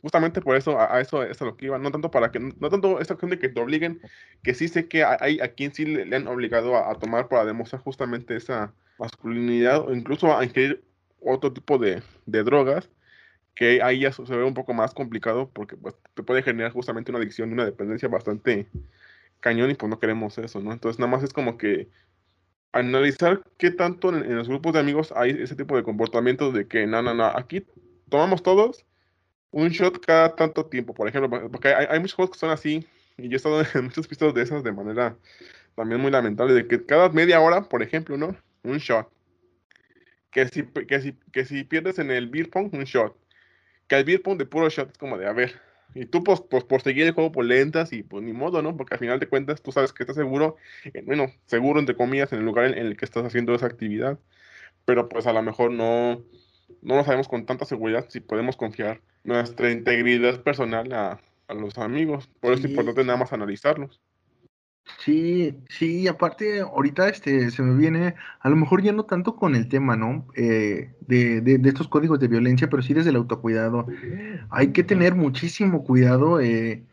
[0.00, 2.70] justamente por eso, a, eso es a lo que iba, no tanto para que, no
[2.70, 4.00] tanto esta cuestión de que te obliguen,
[4.42, 7.82] que sí sé que hay a quien sí le, han obligado a, tomar para demostrar
[7.82, 10.82] justamente esa masculinidad o incluso a ingerir
[11.20, 12.88] otro tipo de, drogas,
[13.54, 17.10] que ahí ya se ve un poco más complicado porque pues, te puede generar justamente
[17.10, 18.68] una adicción y una dependencia bastante
[19.40, 20.72] cañón y pues no queremos eso, ¿no?
[20.72, 21.88] Entonces nada más es como que
[22.72, 26.86] analizar qué tanto en, los grupos de amigos hay ese tipo de comportamientos de que
[26.86, 27.66] no, no, no, aquí
[28.08, 28.84] tomamos todos
[29.50, 32.86] un shot cada tanto tiempo, por ejemplo, porque hay, hay muchos juegos que son así
[33.16, 35.16] y yo he estado en muchos pistas de esas de manera
[35.74, 38.36] también muy lamentable, de que cada media hora, por ejemplo, ¿no?
[38.64, 39.08] Un shot
[40.30, 43.16] que si, que si, que si pierdes en el beer pong, un shot.
[43.86, 45.60] Que el beer pong de puro shot es como de, a ver,
[45.94, 48.76] y tú pues, pues por seguir el juego pues, lentas y pues ni modo, ¿no?
[48.76, 52.32] Porque al final de cuentas tú sabes que estás seguro, eh, bueno, seguro entre comillas
[52.32, 54.18] en el lugar en, el que estás haciendo esa actividad,
[54.84, 56.22] pero pues a lo mejor no,
[56.82, 61.78] no lo sabemos con tanta seguridad si podemos confiar nuestra integridad personal a, a los
[61.78, 62.28] amigos.
[62.40, 64.00] Por eso es importante nada más analizarlos.
[64.98, 69.54] Sí, sí, aparte ahorita este se me viene, a lo mejor ya no tanto con
[69.54, 70.26] el tema, ¿no?
[70.34, 73.86] Eh, de, de, estos códigos de violencia, pero sí desde el autocuidado.
[74.50, 76.84] Hay que tener muchísimo cuidado eh,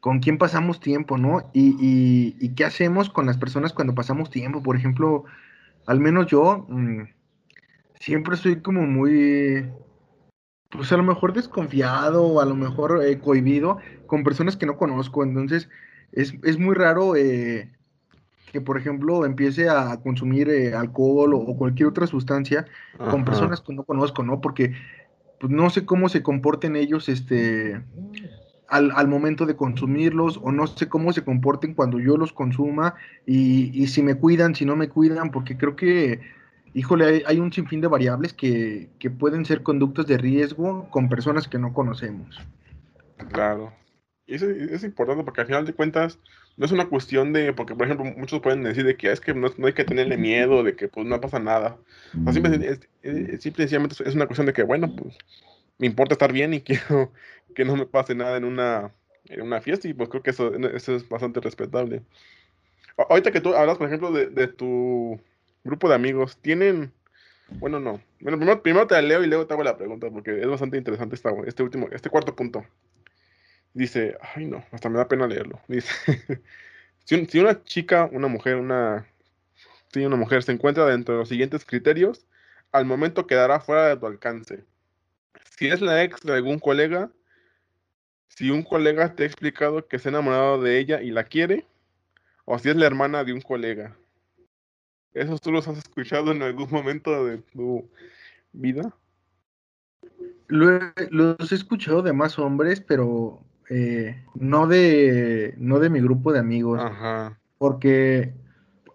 [0.00, 1.50] con quién pasamos tiempo, ¿no?
[1.52, 4.62] Y, y, y, qué hacemos con las personas cuando pasamos tiempo.
[4.62, 5.24] Por ejemplo,
[5.86, 7.02] al menos yo mm,
[8.04, 9.66] siempre estoy como muy,
[10.70, 14.76] pues a lo mejor desconfiado o a lo mejor eh, cohibido con personas que no
[14.76, 15.24] conozco.
[15.24, 15.70] Entonces
[16.12, 17.72] es, muy raro eh,
[18.52, 22.66] que, por ejemplo, empiece a consumir eh, alcohol o, cualquier otra sustancia
[23.10, 24.42] con personas que no conozco, ¿no?
[24.42, 24.74] Porque
[25.40, 27.82] pues, no sé cómo se comporten ellos este,
[28.68, 33.86] al, momento de consumirlos o no sé cómo se comporten cuando yo los consuma y,
[33.86, 36.20] si me cuidan, si no me cuidan, porque creo que,
[36.74, 41.48] híjole, hay, un sinfín de variables que, que pueden ser conductas de riesgo con personas
[41.48, 42.38] que no conocemos.
[43.32, 43.72] Claro,
[44.26, 46.18] y eso es importante porque al final de cuentas
[46.56, 49.34] no es una cuestión de, porque por ejemplo muchos pueden decir de que es que
[49.34, 51.76] no, hay que tenerle miedo, de que pues no pasa nada.
[52.26, 52.80] O simple, es,
[53.52, 55.18] sencillamente es una cuestión de que bueno, pues
[55.78, 57.12] me importa estar bien y quiero
[57.54, 58.92] que no me pase nada en una
[59.26, 62.02] en una fiesta y pues creo que eso, eso es bastante respetable.
[62.96, 65.20] Ahorita que tú hablas, por ejemplo, de, de tu
[65.64, 66.92] grupo de amigos, ¿tienen
[67.48, 68.00] bueno, no.
[68.20, 71.16] Bueno, primero, primero, te leo y luego te hago la pregunta porque es bastante interesante
[71.46, 72.64] este último, este cuarto punto.
[73.74, 75.60] Dice, ay no, hasta me da pena leerlo.
[75.68, 75.90] Dice,
[77.04, 79.06] si, una chica, una mujer, una,
[79.92, 82.26] si una mujer se encuentra dentro de los siguientes criterios,
[82.72, 84.64] al momento quedará fuera de tu alcance.
[85.56, 87.10] Si es la ex de algún colega,
[88.28, 91.66] si un colega te ha explicado que se ha enamorado de ella y la quiere,
[92.44, 93.96] o si es la hermana de un colega.
[95.14, 97.88] ¿Esos tú los has escuchado en algún momento de tu
[98.52, 98.92] vida?
[100.48, 106.38] los he escuchado de más hombres, pero eh, no, de, no de mi grupo de
[106.38, 106.80] amigos.
[106.80, 107.38] Ajá.
[107.58, 108.34] Porque,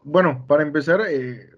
[0.03, 1.49] bueno, para empezar, eh,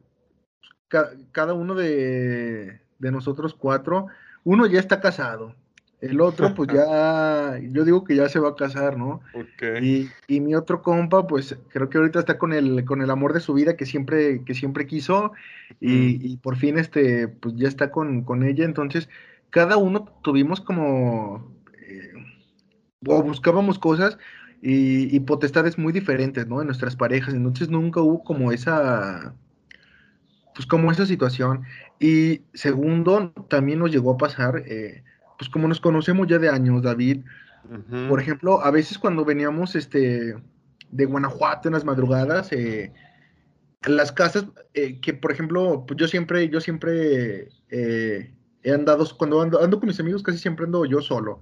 [0.87, 4.07] cada uno de, de nosotros cuatro,
[4.43, 5.55] uno ya está casado.
[6.01, 9.21] El otro, pues ya, yo digo que ya se va a casar, ¿no?
[9.81, 13.33] Y, y, mi otro compa, pues creo que ahorita está con el, con el amor
[13.33, 15.31] de su vida que siempre, que siempre quiso
[15.79, 18.65] y, por fin, este, pues ya está con, ella.
[18.65, 19.09] Entonces,
[19.51, 21.53] cada uno tuvimos como,
[21.87, 22.13] eh,
[23.05, 24.17] o buscábamos cosas
[24.61, 26.61] y, y, potestades muy diferentes, ¿no?
[26.61, 27.35] En nuestras parejas.
[27.35, 29.35] Entonces, nunca hubo como esa,
[30.55, 31.61] pues como esa situación.
[31.99, 34.63] Y segundo, también nos llegó a pasar...
[34.65, 35.03] Eh,
[35.41, 37.21] pues como nos conocemos ya de años, David,
[38.07, 40.35] por ejemplo, a veces cuando veníamos este,
[40.91, 42.93] de Guanajuato en las madrugadas, eh,
[43.87, 49.41] las casas, eh, que por ejemplo, pues yo siempre, yo siempre eh, he andado, cuando
[49.41, 51.41] ando, ando, con mis amigos casi siempre ando yo solo.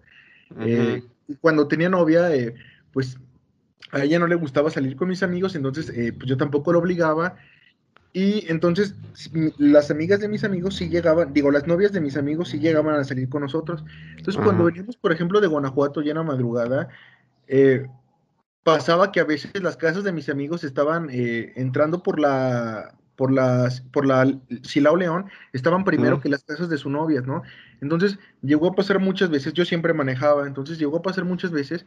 [1.41, 2.29] cuando tenía novia,
[2.93, 3.19] pues
[3.91, 7.35] a ella no le gustaba salir con mis amigos, entonces pues yo tampoco lo obligaba
[8.19, 8.95] y entonces
[9.57, 12.95] las amigas de mis amigos sí llegaban, digo, las novias de mis amigos sí llegaban
[12.95, 13.85] a salir con nosotros.
[14.17, 16.89] Entonces cuando veníamos, por ejemplo, de Guanajuato ya en la madrugada,
[17.47, 17.87] eh,
[18.63, 23.31] pasaba que a veces las casas de mis amigos estaban eh, entrando por la, por
[23.31, 27.43] las, por la Silao León, estaban primero que las casas de sus novias, ¿no?
[27.79, 31.85] Entonces llegó a pasar muchas veces, yo siempre manejaba, entonces llegó a pasar muchas veces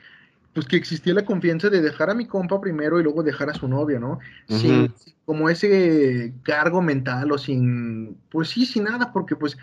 [0.55, 3.55] pues que existía la confianza de dejar a mi compa primero y luego dejar a
[3.55, 4.19] su novia, ¿no?
[4.49, 4.93] Sin
[5.25, 9.57] como ese cargo mental o sin, pues sí, sin nada, porque pues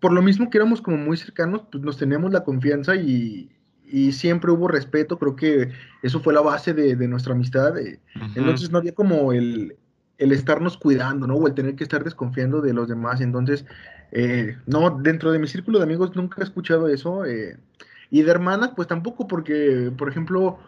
[0.00, 3.50] por lo mismo que éramos como muy cercanos, pues nos teníamos la confianza y,
[4.12, 5.70] siempre hubo respeto, creo que
[6.02, 7.78] eso fue la base de, nuestra amistad.
[7.78, 8.00] Eh.
[8.34, 9.76] Entonces no había como el,
[10.18, 11.34] el, estarnos cuidando, ¿no?
[11.34, 13.20] O el tener que estar desconfiando de los demás.
[13.20, 13.64] Entonces,
[14.12, 17.24] eh, no, dentro de mi círculo de amigos nunca he escuchado eso.
[17.24, 17.56] Eh,
[18.10, 20.58] y de hermanas, pues tampoco, porque, por ejemplo,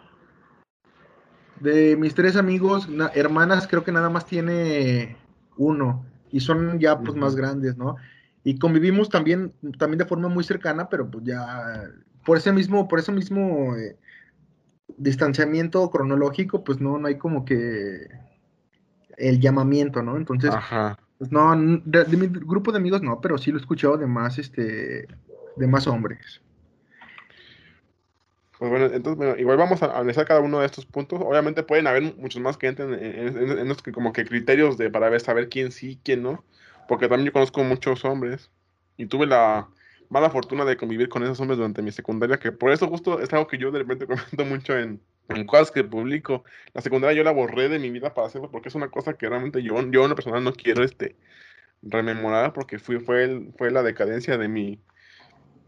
[1.60, 5.16] de mis tres amigos, hermanas, creo que nada más tiene
[5.56, 6.04] uno.
[6.30, 7.96] Y son ya pues más grandes, ¿no?
[8.44, 11.90] Y convivimos también, también de forma muy cercana, pero pues ya
[12.24, 13.96] por ese mismo, por ese mismo eh,
[14.96, 18.08] distanciamiento cronológico, pues no, no hay como que
[19.16, 20.16] el llamamiento, ¿no?
[20.16, 20.50] Entonces,
[21.18, 24.38] pues no, de, mi grupo de amigos no, pero sí lo he escuchado de más,
[24.38, 25.08] este,
[25.56, 26.40] de más hombres.
[28.58, 31.20] Pues bueno, entonces, bueno, igual vamos a analizar cada uno de estos puntos.
[31.22, 35.08] Obviamente pueden haber muchos más que entren en, los que como que criterios de para
[35.08, 36.44] ver saber quién sí, quién no.
[36.88, 38.50] Porque también yo conozco muchos hombres
[38.96, 39.68] y tuve la
[40.08, 43.32] mala fortuna de convivir con esos hombres durante mi secundaria, que por eso justo es
[43.32, 46.44] algo que yo de repente comento mucho en, en cosas que publico.
[46.74, 49.28] La secundaria yo la borré de mi vida para hacerlo porque es una cosa que
[49.28, 51.16] realmente yo, yo en lo personal no quiero este
[51.82, 54.80] rememorar porque fui, fue, fue la decadencia de mi,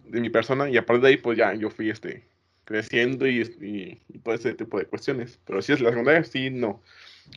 [0.07, 2.29] de mi persona y a partir de ahí pues ya yo fui este
[2.65, 5.41] creciendo y, todo ese tipo de cuestiones.
[5.45, 6.83] Pero si es la secundaria, sí, no.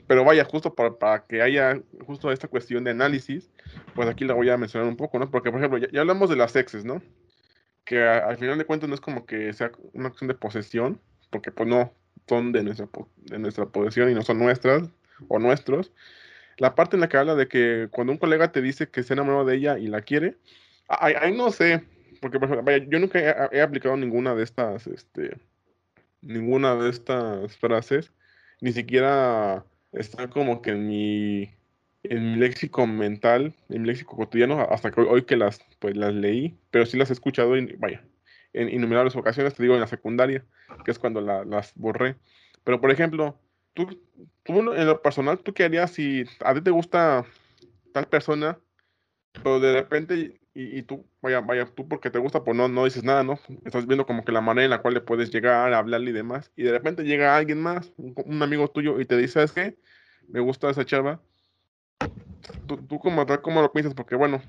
[0.07, 3.49] Pero vaya, justo para, que haya justo esta cuestión de análisis,
[3.93, 5.29] pues aquí la voy a mencionar un poco, ¿no?
[5.29, 7.01] Porque, por ejemplo, ya, hablamos de las exes, ¿no?
[7.85, 11.51] Que al final de cuentas no es como que sea una cuestión de posesión, porque
[11.51, 11.93] pues no
[12.27, 14.89] son de nuestra, de nuestra posesión y no son nuestras
[15.27, 15.91] o nuestros.
[16.57, 19.13] La parte en la que habla de que cuando un colega te dice que se
[19.13, 20.37] enamorado de ella y la quiere,
[20.87, 21.83] ahí no sé,
[22.23, 25.37] porque, yo nunca he, aplicado ninguna de estas, este,
[26.21, 28.13] ninguna de estas frases,
[28.61, 31.49] ni siquiera está como que en mi,
[32.03, 36.13] en mi léxico mental, en mi léxico cotidiano, hasta que hoy, que las, pues, las
[36.13, 38.01] leí, pero sí las he escuchado, y, vaya,
[38.53, 40.45] en innumerables ocasiones, te digo, en la secundaria,
[40.85, 42.15] que es cuando las borré.
[42.63, 43.37] Pero, por ejemplo,
[43.73, 44.01] tú,
[44.43, 47.25] tú, en lo personal, ¿tú qué harías si a ti te gusta
[47.91, 48.57] tal persona,
[49.33, 53.03] pero de repente y, tú, vaya, vaya, tú porque te gusta, pues no, no dices
[53.03, 53.39] nada, ¿no?
[53.65, 56.13] Estás viendo como que la manera en la cual le puedes llegar a hablarle y
[56.13, 59.77] demás, y de repente llega alguien más, un, amigo tuyo, y te dice, ¿sabes qué?
[60.27, 61.21] Me gusta esa chava.
[62.67, 63.95] Tú, tú como tal, ¿cómo lo piensas?
[63.95, 64.43] Porque bueno,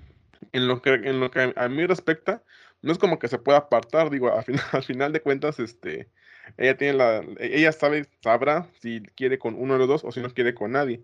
[0.53, 2.43] en lo que, en lo que a mí respecta,
[2.83, 6.11] no es como que se pueda apartar, digo, al final, al final de cuentas, este,
[6.59, 10.21] ella tiene la, ella sabe, sabrá si quiere con uno de los dos o si
[10.21, 11.03] no quiere con nadie.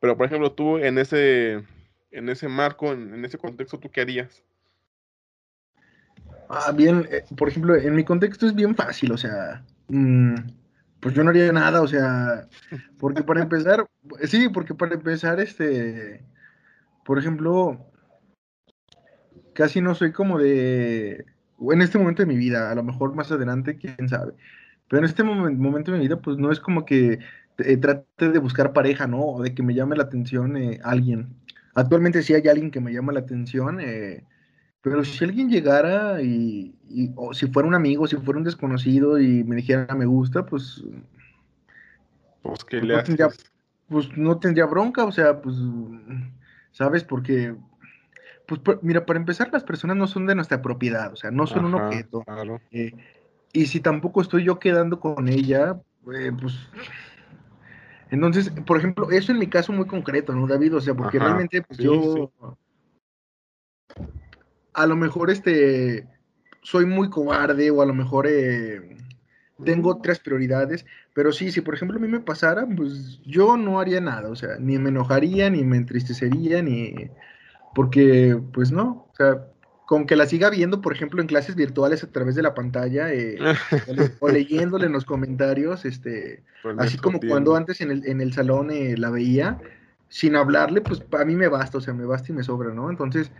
[0.00, 1.64] Pero por ejemplo, tú en ese,
[2.16, 4.42] en ese marco, en, ese contexto, ¿tú qué harías?
[6.48, 10.34] Ah, bien, eh, por ejemplo, en mi contexto es bien fácil, o sea, mm,
[11.00, 12.48] pues yo no haría nada, o sea,
[12.98, 13.86] porque para empezar,
[14.24, 16.24] sí, porque para empezar, este,
[17.04, 17.84] por ejemplo,
[19.52, 21.26] casi no soy como de,
[21.60, 24.32] en este momento de mi vida, a lo mejor más adelante, quién sabe,
[24.88, 27.18] pero en este momento de mi vida, pues no es como que
[27.58, 29.20] eh, trate de buscar pareja, ¿no?
[29.20, 31.34] O de que me llame la atención eh, alguien.
[31.76, 34.24] Actualmente sí hay alguien que me llama la atención, eh,
[34.80, 36.74] pero si alguien llegara y,
[37.16, 40.82] o si fuera un amigo, si fuera un desconocido y me dijera me gusta, pues...
[42.42, 43.28] Pues, ¿qué pues le no tendría,
[43.88, 45.56] pues no tendría bronca, o sea, pues,
[46.72, 47.04] ¿sabes?
[47.04, 47.54] Porque
[48.46, 51.66] pues mira, para empezar, las personas no son de nuestra propiedad, o sea, no son
[51.66, 52.22] un objeto.
[52.22, 52.60] Claro.
[53.52, 55.78] Y si tampoco estoy yo quedando con ella,
[56.14, 56.54] eh, pues...
[58.10, 60.76] Entonces, por ejemplo, eso en mi caso muy concreto, ¿no, David?
[60.76, 62.32] O sea, porque realmente pues, yo...
[64.72, 66.06] A lo mejor este
[66.62, 68.96] soy muy cobarde o a lo mejor eh,
[69.64, 70.84] tengo otras prioridades,
[71.14, 74.36] pero sí, si por ejemplo a mí me pasara, pues yo no haría nada, o
[74.36, 77.10] sea, ni me enojaría, ni me entristecería, ni...
[77.74, 79.46] Porque, pues no, o sea,
[79.86, 83.12] con que la siga viendo, por ejemplo, en clases virtuales a través de la pantalla
[83.12, 83.38] eh,
[84.20, 86.42] o, leyéndole en los comentarios, este,
[86.78, 89.58] así como cuando antes en el, en el salón eh, la veía,
[90.08, 92.90] sin hablarle, pues a mí me basta, o sea, me basta y me sobra, ¿no?
[92.90, 93.30] Entonces,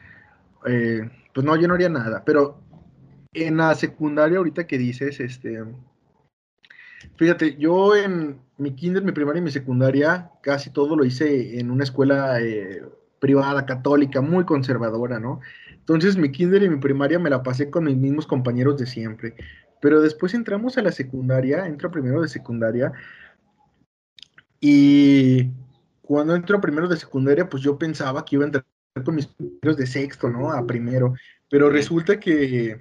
[0.67, 2.61] eh, pues no, yo no haría nada, pero
[3.33, 5.65] en la secundaria ahorita que dices, este,
[7.17, 11.73] fíjate, yo en mi kinder, mi primaria y mi secundaria, casi todo lo hice en
[11.73, 12.39] una escuela
[13.19, 15.41] privada, católica, muy conservadora, ¿no?
[15.71, 19.35] Entonces mi kinder y mi primaria me la pasé con mis mismos compañeros de siempre.
[19.81, 22.93] Pero después entramos a la secundaria, entro primero de secundaria.
[24.61, 25.51] Y
[26.03, 28.65] cuando entro primero de secundaria, pues yo pensaba que iba a entrar
[29.05, 30.51] con mis compañeros de sexto, ¿no?
[30.53, 31.15] A primero.
[31.51, 32.81] Pero resulta que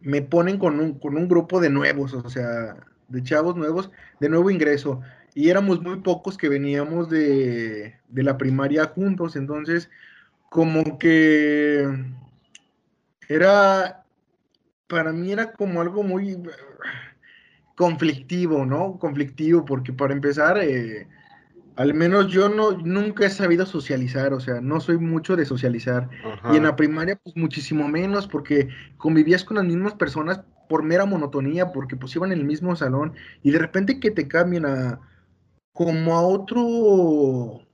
[0.00, 2.76] me ponen con un, con un grupo de nuevos, o sea,
[3.08, 5.02] de chavos nuevos, de nuevo ingreso.
[5.34, 9.36] Y éramos muy pocos que veníamos de, de la primaria juntos.
[9.36, 9.90] Entonces,
[10.50, 11.86] como que
[13.28, 14.04] era,
[14.88, 16.36] para mí era como algo muy
[17.76, 18.98] conflictivo, ¿no?
[18.98, 21.06] Conflictivo, porque para empezar, eh,
[21.76, 26.10] al menos yo no, nunca he sabido socializar, o sea, no soy mucho de socializar.
[26.52, 28.68] Y en la primaria, pues muchísimo menos, porque
[28.98, 33.14] convivías con las mismas personas por mera monotonía, porque pues iban en el mismo salón,
[33.42, 35.00] y de repente que te cambien a
[35.72, 37.66] como a otro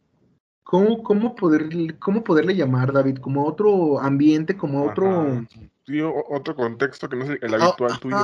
[0.67, 3.19] ¿Cómo, cómo, poder, ¿Cómo poderle llamar, David?
[3.19, 5.47] Como otro ambiente, como otro...
[5.87, 8.17] Sí, otro contexto que no es el ah, habitual tuyo.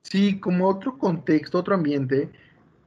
[0.00, 2.30] Sí, como otro contexto, otro ambiente.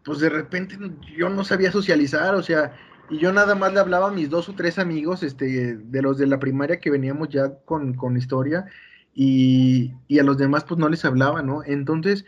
[0.03, 0.79] Pues de repente
[1.15, 2.75] yo no sabía socializar, o sea,
[3.07, 6.17] y yo nada más le hablaba a mis dos o tres amigos, este, de los
[6.17, 8.65] de la primaria que veníamos ya con, con historia,
[9.13, 11.63] y, y a los demás pues no les hablaba, ¿no?
[11.63, 12.25] Entonces,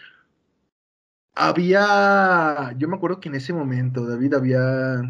[1.36, 5.02] había, yo me acuerdo que en ese momento, David, había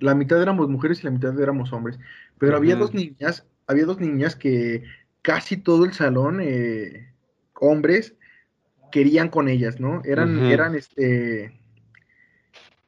[0.00, 1.98] la mitad éramos mujeres y la mitad éramos hombres,
[2.38, 4.84] pero había dos niñas, había dos niñas que
[5.22, 7.12] casi todo el salón, eh,
[7.54, 8.14] hombres,
[8.90, 10.02] querían con ellas, ¿no?
[10.04, 11.58] Eran, eran, este,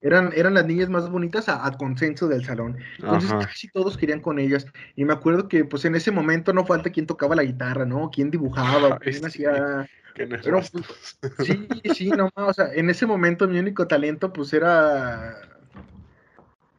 [0.07, 2.77] eran, eran las niñas más bonitas a, consenso del salón.
[2.99, 4.67] Entonces casi todos querían con ellas.
[4.95, 8.11] Y me acuerdo que pues en ese momento no falta quien tocaba la guitarra, ¿no?
[8.11, 9.89] Quién dibujaba, quién hacía...
[10.15, 15.37] Pero, pues, sí, sí, no, o sea, en ese momento mi único talento pues era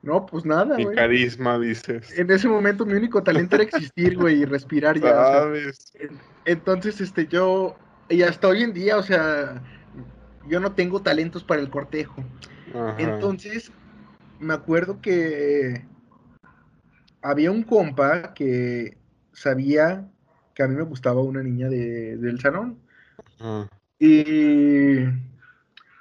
[0.01, 0.87] no, pues nada, güey.
[0.87, 2.17] Mi carisma, dices.
[2.17, 5.13] En ese momento mi único talento era existir, güey, y respirar ya.
[5.13, 5.93] ¿Sabes?
[6.45, 7.75] entonces, este, yo,
[8.07, 9.61] y hasta hoy en día, o sea,
[10.47, 12.23] yo no tengo talentos para el cortejo.
[12.97, 13.71] Entonces,
[14.39, 15.85] me acuerdo que
[17.21, 18.97] había un compa que
[19.33, 20.09] sabía
[20.53, 22.79] que a mí me gustaba una niña de, del salón.
[23.99, 24.95] Y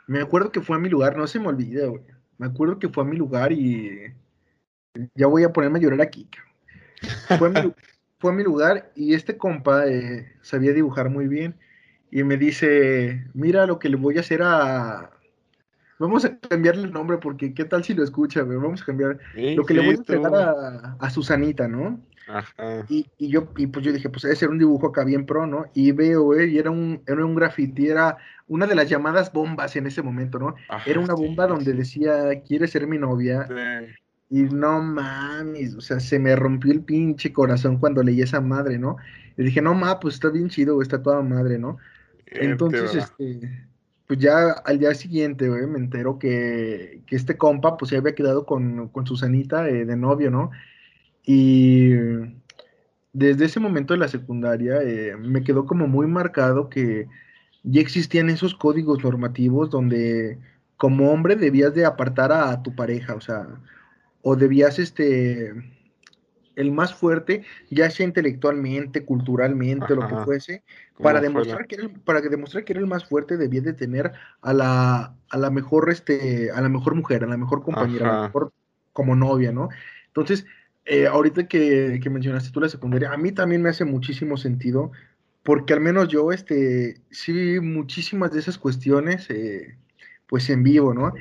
[0.07, 2.89] me acuerdo que fue a mi lugar, no se me olvida, güey me acuerdo que
[2.89, 4.13] fue a mi lugar y
[5.15, 6.29] ya voy a ponerme a llorar aquí.
[8.19, 11.55] Fue a mi, lugar y este compa eh, sabía dibujar muy bien
[12.11, 15.11] y me dice, mira lo que le voy a hacer a...
[15.99, 19.19] Vamos a cambiarle el nombre porque qué tal si lo escucha, vamos a cambiar.
[19.35, 22.01] lo que le voy a entregar a, a Susanita, ¿no?
[22.89, 25.47] Y, y, yo, y pues yo dije, pues debe ser un dibujo acá bien pro,
[25.47, 25.67] ¿no?
[25.75, 28.17] Y veo, güey, y era un, era un graffiti, era
[28.49, 30.55] una de las llamadas bombas en ese momento, ¿no?
[30.85, 33.47] era una bomba donde decía, ¿quieres ser mi novia?
[34.29, 38.77] Y no mames, o sea, se me rompió el pinche corazón cuando leí esa madre,
[38.77, 38.97] ¿no?
[39.37, 41.77] Y dije, no ma, pues está bien chido, está toda madre, ¿no?
[42.27, 43.66] Entonces, este,
[44.07, 48.47] pues ya al día siguiente, güey, me entero que, este compa, pues se había quedado
[48.47, 50.51] con, con Susanita eh, de novio, ¿no?
[51.25, 51.91] Y
[53.13, 57.09] desde ese momento de la secundaria eh, me quedó como muy marcado que
[57.65, 60.39] ya existían esos códigos normativos donde
[60.77, 63.49] como hombre debías de apartar a, tu pareja, o sea,
[64.23, 65.53] o debías, este,
[66.57, 70.63] el más fuerte, ya sea intelectualmente, culturalmente, lo que fuese,
[71.01, 74.53] para demostrar, que era, para demostrar que era el más fuerte, debía de tener a
[74.53, 78.23] la, a la mejor, este, a la mejor mujer, a la mejor compañera, a la
[78.25, 78.53] mejor
[78.93, 79.69] como novia, ¿no?
[80.07, 80.47] Entonces,
[80.87, 84.93] eh, ahorita que, que, mencionaste tú la secundaria, a mí también me hace muchísimo sentido,
[85.43, 89.77] porque al menos yo, este, sí vi muchísimas de esas cuestiones, eh,
[90.27, 91.13] pues en vivo, ¿no?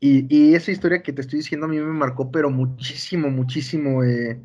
[0.00, 4.04] Y, y, esa historia que te estoy diciendo a mí me marcó, pero muchísimo, muchísimo,
[4.04, 4.40] eh,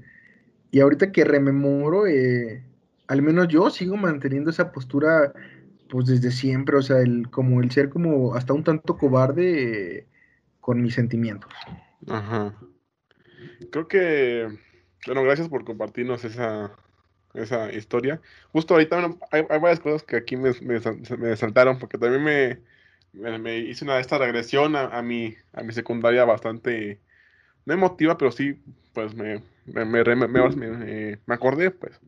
[0.73, 2.63] y ahorita que rememoro, eh,
[3.07, 5.31] al menos yo sigo manteniendo esa postura
[5.87, 10.07] pues desde siempre, o sea, el, como el ser como hasta un tanto cobarde eh,
[10.59, 11.53] con mis sentimientos.
[12.07, 12.55] Ajá.
[13.71, 14.47] Creo que,
[15.05, 16.75] bueno, gracias por compartirnos esa,
[17.35, 18.19] esa historia.
[18.51, 22.23] Justo ahorita hay, varias cosas que aquí me, me, saltaron, porque también
[23.13, 26.99] me, me, hice una esta regresión a, a, mi, a mi secundaria bastante,
[27.63, 28.59] no emotiva, pero sí,
[28.95, 31.99] pues me, me, me, acordé, pues.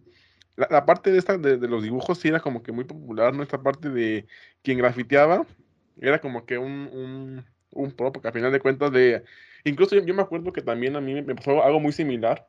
[0.56, 3.44] La, parte de esta de, los dibujos sí era como que muy popular, ¿no?
[3.44, 4.26] Esta parte de
[4.64, 5.46] quien grafiteaba
[6.00, 9.24] era como que un, un, un pro, porque al final de cuentas de...
[9.66, 12.48] Incluso yo, me acuerdo que también a mí me pasó algo muy similar,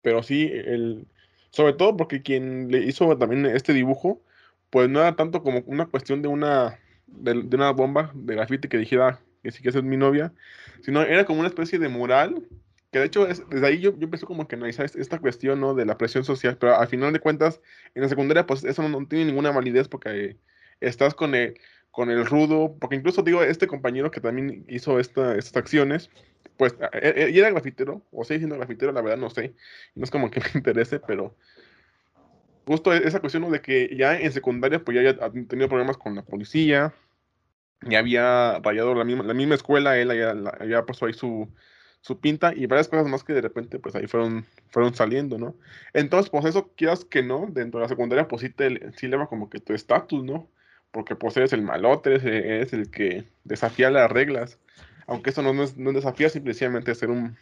[0.00, 1.06] pero sí, el,
[1.50, 4.22] sobre todo porque quien le hizo también este dibujo,
[4.70, 8.78] pues no era tanto como una cuestión de una, de, una bomba de grafite que
[8.78, 10.32] dijera que sí que es mi novia,
[10.82, 12.46] sino era como una especie de mural
[12.92, 15.74] que de hecho, desde ahí yo, yo empecé como que analizar esta cuestión, ¿no?
[15.74, 17.62] De la presión social, pero al final de cuentas,
[17.94, 20.36] en la secundaria, pues eso no, tiene ninguna validez porque
[20.80, 21.58] estás con el,
[21.90, 26.10] con el rudo, porque incluso digo, este compañero que también hizo esta, estas acciones,
[26.58, 29.54] pues, e, e, era grafitero, o sigue siendo grafitero, la verdad no sé,
[29.94, 31.34] no es como que me interese, pero
[32.66, 33.50] justo esa cuestión, ¿no?
[33.50, 36.92] De que ya en secundaria, pues ya había tenido problemas con la policía,
[37.88, 41.48] ya había rayado la misma, la misma escuela, él había puesto ahí su
[42.02, 45.54] su pinta y varias cosas más que de repente pues ahí fueron, fueron saliendo, ¿no?
[45.94, 49.28] Entonces, pues eso quieras que no, dentro de la secundaria pues sí, te, sí eleva
[49.28, 50.48] como que tu estatus, ¿no?
[50.90, 54.58] Porque pues eres el malote, eres, el que desafía las reglas,
[55.06, 57.36] aunque eso no, es, no desafía, simplemente ser un,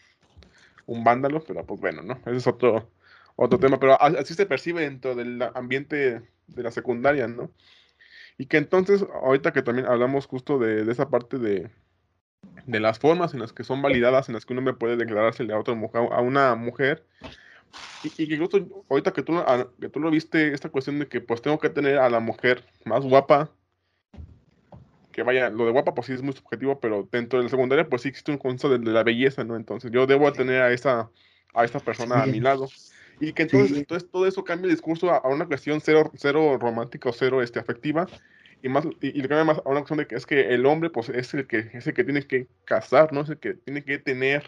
[0.87, 2.21] un vándalo, pero pues bueno, ¿no?
[2.27, 2.91] Ese es otro,
[3.37, 7.51] otro tema, pero así se percibe dentro del ambiente de la secundaria, ¿no?
[8.37, 11.71] Y que entonces, ahorita que también hablamos justo de esa parte de,
[12.67, 15.53] de las formas en las que son validadas, en las que uno me puede declarársele
[15.53, 17.05] a otra mujer, a una mujer.
[18.03, 19.35] Y, que incluso ahorita que tú,
[19.81, 22.65] que tú lo viste, esta cuestión de que pues tengo que tener a la mujer
[22.85, 23.51] más guapa,
[25.13, 27.89] que vaya, lo de guapa pues sí es muy subjetivo, pero dentro de la secundaria
[27.89, 29.57] pues sí existe un concepto de, la belleza, ¿no?
[29.57, 31.11] Entonces yo debo tener a esa,
[31.55, 32.69] a esta persona a mi lado.
[33.21, 37.11] Y que entonces, entonces todo eso cambia el discurso a, una cuestión cero, cero romántica
[37.11, 38.07] o cero este, afectiva,
[38.63, 41.09] y más y, cambia más a una cuestión de que es que el hombre pues
[41.09, 43.99] es el que es el que tiene que casar no es el que tiene que
[43.99, 44.45] tener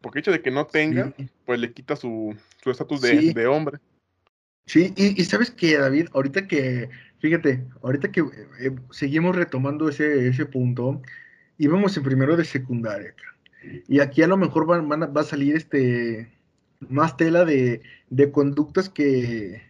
[0.00, 1.12] porque el hecho de que no tenga
[1.44, 3.78] pues le quita su estatus de, de, hombre.
[4.66, 6.88] Sí y, sabes que David ahorita que
[7.18, 11.02] fíjate ahorita que eh, seguimos retomando ese ese punto
[11.58, 13.14] íbamos en primero de secundaria
[13.88, 16.28] y aquí a lo mejor van, va a salir este
[16.80, 19.62] más tela de, de conductas que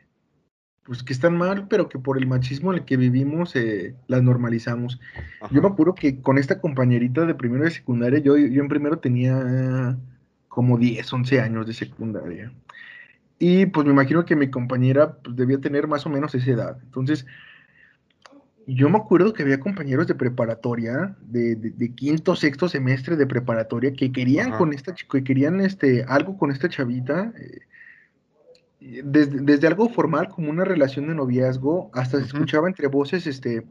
[0.84, 4.22] pues que están mal, pero que por el machismo en el que vivimos eh, las
[4.22, 5.00] normalizamos.
[5.50, 8.98] Yo me acuerdo que con esta compañerita de primero de secundaria, yo, yo en primero
[8.98, 9.96] tenía
[10.48, 12.52] como 10, 11 años de secundaria.
[13.38, 16.78] Y pues me imagino que mi compañera pues, debía tener más o menos esa edad.
[16.82, 17.26] Entonces,
[18.66, 23.92] yo me acuerdo que había compañeros de preparatoria, de, de, quinto, sexto semestre de preparatoria,
[23.92, 27.32] que querían con esta que querían este, algo con esta chavita.
[27.38, 27.60] Eh,
[29.04, 33.64] desde, algo formal como una relación de noviazgo hasta se escuchaba entre voces este,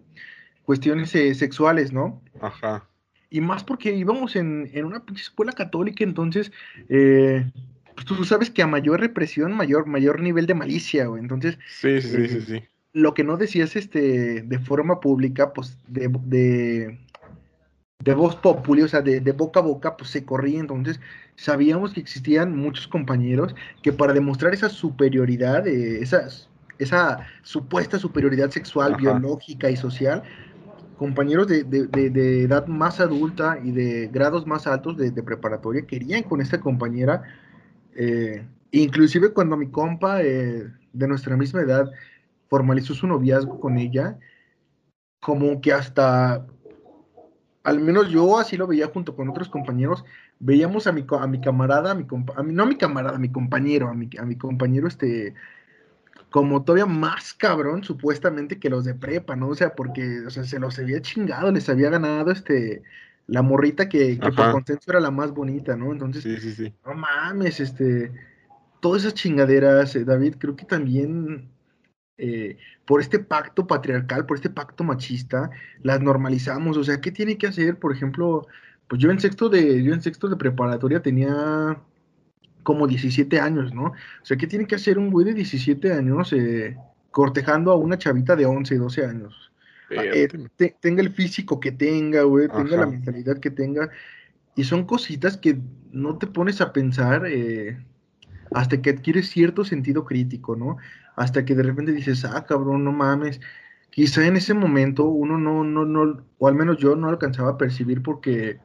[0.64, 2.22] cuestiones eh, sexuales, ¿no?
[2.39, 2.88] Ajá.
[3.30, 6.51] Y más porque íbamos en, una escuela católica, entonces,
[6.89, 7.49] eh,
[7.95, 11.22] pues tú sabes que a mayor represión, mayor, mayor nivel de malicia, güey.
[11.22, 12.64] Entonces, sí, sí, sí, sí.
[12.93, 16.99] Lo que no decías este, de forma pública, pues de, de,
[18.04, 20.60] de voz populi, o sea, de, de, boca a boca, pues se corría.
[20.60, 20.99] Entonces,
[21.36, 26.28] sabíamos que existían muchos compañeros que para demostrar esa superioridad, eh, esa,
[26.80, 30.24] esa supuesta superioridad sexual, biológica y social,
[30.97, 36.41] compañeros de, de, edad más adulta y de grados más altos de, preparatoria querían con
[36.41, 37.24] esta compañera,
[37.95, 41.89] eh, inclusive cuando mi compa eh, de nuestra misma edad
[42.49, 44.20] formalizó su noviazgo con ella,
[45.20, 46.45] como que hasta,
[47.64, 50.03] al menos yo así lo veía junto con otros compañeros,
[50.39, 52.05] veíamos a mi, a mi camarada, a mi,
[52.36, 55.36] a mi, no a mi camarada, a mi compañero, a mi, a mi compañero, este,
[56.32, 59.49] como todavía más cabrón, supuestamente, que los de prepa, ¿no?
[59.49, 62.82] O sea, porque, o sea, se los había chingado, les había ganado, este,
[63.28, 65.91] la morrita que, que por consenso era la más bonita, ¿no?
[65.91, 66.74] Entonces, sí, sí, sí.
[66.86, 68.12] no mames, este,
[68.80, 71.49] todas esas chingaderas, eh, David, creo que también
[72.24, 75.49] eh, por este pacto patriarcal, por este pacto machista,
[75.82, 76.78] las normalizamos.
[76.78, 77.80] O sea, ¿qué tiene que hacer?
[77.80, 78.45] Por ejemplo,
[78.88, 81.82] pues yo en sexto de, yo en sexto de preparatoria tenía
[82.61, 83.86] como 17 años, ¿no?
[83.86, 86.78] O sea, ¿qué tiene que hacer un güey de 17 años eh,
[87.09, 89.51] cortejando a una chavita de 11, 12 años?
[89.89, 90.28] Ah, eh,
[90.80, 93.89] tenga el físico que tenga, güey, tenga la mentalidad que tenga.
[94.55, 95.57] Y son cositas que
[95.91, 97.24] no te pones a pensar
[98.54, 100.78] hasta que adquieres cierto sentido crítico, ¿no?
[101.16, 103.39] hasta que de repente dices, ah, cabrón, no mames.
[103.89, 107.58] Quizá en ese momento uno no, no, no, o al menos yo no alcanzaba a
[107.58, 108.60] percibir porque,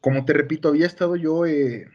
[0.00, 1.88] como te repito, había estado yo eh,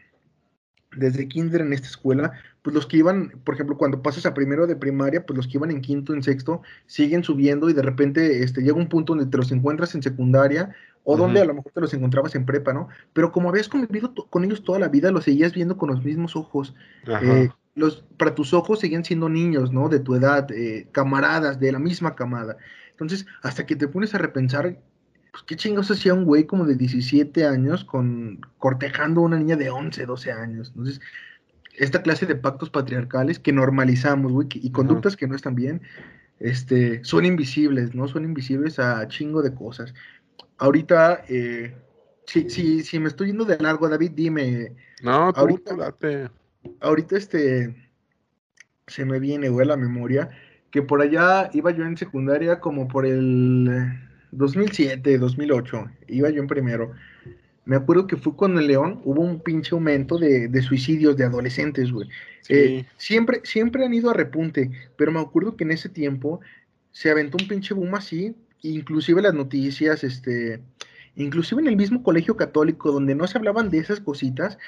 [0.96, 2.32] desde kinder en esta escuela,
[2.62, 5.58] pues los que iban, por ejemplo, cuando pasas a primero de primaria, pues los que
[5.58, 9.30] iban en quinto, en sexto, siguen subiendo y de repente este, llega un punto donde
[9.30, 10.74] te los encuentras en secundaria
[11.04, 12.88] o donde a lo mejor te los encontrabas en prepa, ¿no?
[13.12, 16.36] Pero como habías convivido con ellos toda la vida, los seguías viendo con los mismos
[16.36, 16.74] ojos.
[17.06, 19.88] Eh, los, para tus ojos siguen siendo niños, ¿no?
[19.88, 22.56] De tu edad, eh, camaradas, de la misma camada.
[22.90, 24.78] Entonces, hasta que te pones a repensar,
[25.32, 29.56] pues qué chingados hacía un güey como de 17 años con cortejando a una niña
[29.56, 30.68] de 11, 12 años.
[30.68, 31.00] Entonces,
[31.78, 35.82] esta clase de pactos patriarcales que normalizamos, güey, y conductas que no están bien,
[36.38, 38.08] este, son invisibles, ¿no?
[38.08, 39.94] Son invisibles a chingo de cosas.
[40.62, 41.74] Ahorita, eh,
[42.26, 44.72] si, si, si me estoy yendo de largo, David, dime.
[45.02, 46.28] No, tú, ahorita, date
[46.80, 47.74] ahorita este
[48.86, 50.30] se me viene, güey, la memoria,
[50.70, 53.70] que por allá iba yo en secundaria como por el
[54.32, 56.92] 2007, 2008, iba yo en primero.
[57.64, 61.92] Me acuerdo que fue cuando en León hubo un pinche aumento de, suicidios de adolescentes,
[61.92, 62.08] güey.
[62.48, 66.40] Eh, siempre, siempre han ido a repunte, pero me acuerdo que en ese tiempo
[66.90, 70.62] se aventó un pinche boom así, inclusive las noticias, este,
[71.16, 74.58] inclusive en el mismo colegio católico, donde no se hablaban de esas cositas,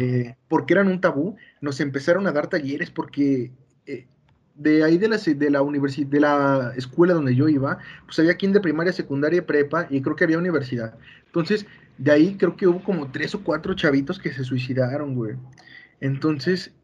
[0.00, 3.52] eh, porque eran un tabú, nos empezaron a dar talleres porque
[3.86, 4.06] eh,
[4.54, 8.34] de ahí de la, de la universidad, de la escuela donde yo iba, pues había
[8.34, 10.94] de primaria, secundaria, prepa, y creo que había universidad.
[11.26, 11.66] Entonces,
[11.98, 15.36] de ahí creo que hubo como tres o cuatro chavitos que se suicidaron, güey.
[16.00, 16.74] Entonces,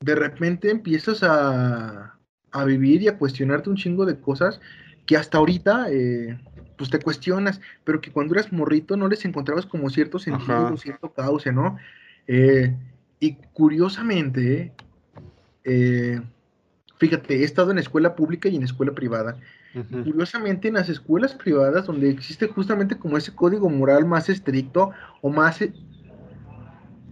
[0.00, 2.18] de repente empiezas a,
[2.50, 4.60] a vivir y a cuestionarte un chingo de cosas
[5.06, 5.86] que hasta ahorita...
[5.90, 6.38] Eh,
[6.82, 11.12] pues te cuestionas, pero que cuando eras morrito no les encontrabas como cierto sentido, cierto
[11.12, 11.76] cauce, ¿no?
[12.26, 12.74] Eh,
[13.20, 14.72] y curiosamente,
[15.62, 16.20] eh,
[16.98, 19.36] fíjate, he estado en escuela pública y en escuela privada.
[19.90, 24.90] Curiosamente, en las escuelas privadas, donde existe justamente como ese código moral más estricto
[25.20, 25.60] o más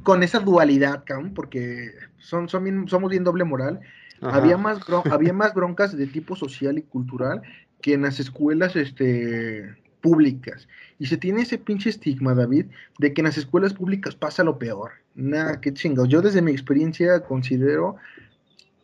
[0.02, 3.78] con esa dualidad, porque son, son somos bien doble moral,
[4.20, 4.80] había más,
[5.10, 7.42] había más broncas de tipo social y cultural
[7.80, 10.68] que en las escuelas este, públicas.
[10.98, 12.66] Y se tiene ese pinche estigma, David,
[12.98, 14.92] de que en las escuelas públicas pasa lo peor.
[15.14, 16.08] Nada, qué chingados.
[16.08, 17.96] Yo desde mi experiencia considero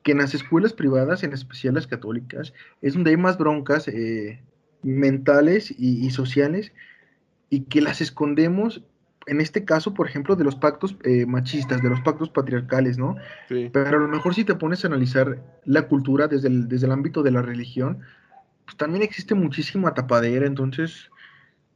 [0.02, 4.40] que en las escuelas privadas, en especial las católicas, es donde hay más broncas eh,
[4.82, 6.72] mentales y, sociales
[7.50, 8.82] y que las escondemos,
[9.26, 13.16] en este caso, por ejemplo, de los pactos eh, machistas, de los pactos patriarcales, ¿no?
[13.48, 16.92] Pero a lo mejor si te pones a analizar la cultura desde el, desde el
[16.92, 17.98] ámbito de la religión,
[18.66, 21.08] pues también existe muchísima tapadera, entonces,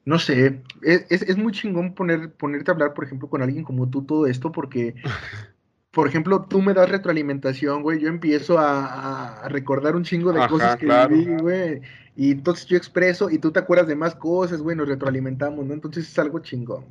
[0.05, 3.89] no sé, es, es, muy chingón poner, ponerte a hablar, por ejemplo, con alguien como
[3.89, 4.97] tú todo esto, porque,
[5.93, 10.77] por ejemplo, tú me das retroalimentación, güey, yo empiezo a, recordar un chingo de cosas
[10.77, 11.81] que viví, güey,
[12.17, 15.73] y entonces yo expreso y tú te acuerdas de más cosas, güey, nos retroalimentamos, ¿no?
[15.73, 16.85] Entonces es algo chingón.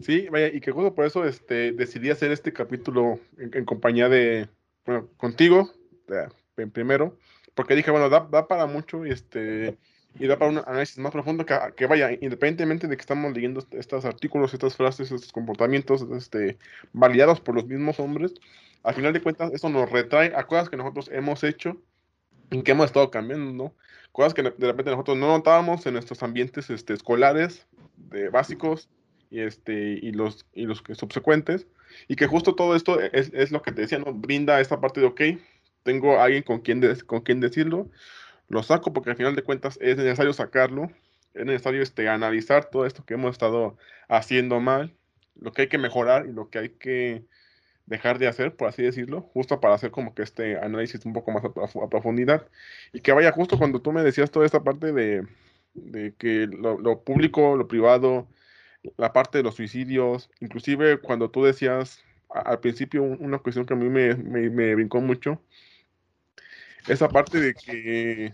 [0.00, 4.48] Sí, vaya, y que justo por eso este, decidí hacer este capítulo en, compañía de,
[4.86, 5.70] bueno, contigo,
[6.72, 7.16] primero,
[7.54, 9.76] porque dije, bueno, da, da para mucho y, este,
[10.18, 13.64] y da para un análisis más profundo que, que, vaya, independientemente de que estamos leyendo
[13.72, 16.58] estos artículos, estas frases, estos comportamientos este,
[16.92, 18.34] validados por los mismos hombres,
[18.82, 21.76] al final de cuentas eso nos retrae a cosas que nosotros hemos hecho
[22.50, 23.74] y que hemos estado cambiando, ¿no?
[24.12, 28.88] Cosas que de repente nosotros no notábamos en nuestros ambientes este, escolares, de básicos
[29.30, 31.66] y, este, y, los, y los subsecuentes,
[32.08, 34.12] y que justo todo esto es, es lo que te decía, ¿no?
[34.12, 35.20] Brinda esta parte de, ok,
[35.82, 37.90] tengo alguien con quien, con quien decirlo,
[38.48, 40.90] lo saco porque al final de cuentas es necesario sacarlo,
[41.34, 43.76] es necesario este, analizar todo esto que hemos estado
[44.08, 44.94] haciendo mal,
[45.36, 47.24] lo que hay que mejorar y lo que hay que
[47.90, 51.32] dejar de hacer, por así decirlo, justo para hacer como que este análisis un poco
[51.32, 52.46] más a, profundidad.
[52.92, 55.26] Y que vaya justo cuando tú me decías toda esta parte de,
[56.18, 58.28] que lo, público, lo privado,
[58.96, 63.76] la parte de los suicidios, inclusive cuando tú decías al principio una cuestión que a
[63.76, 65.42] mí me, me, brincó mucho,
[66.88, 68.32] esa parte de que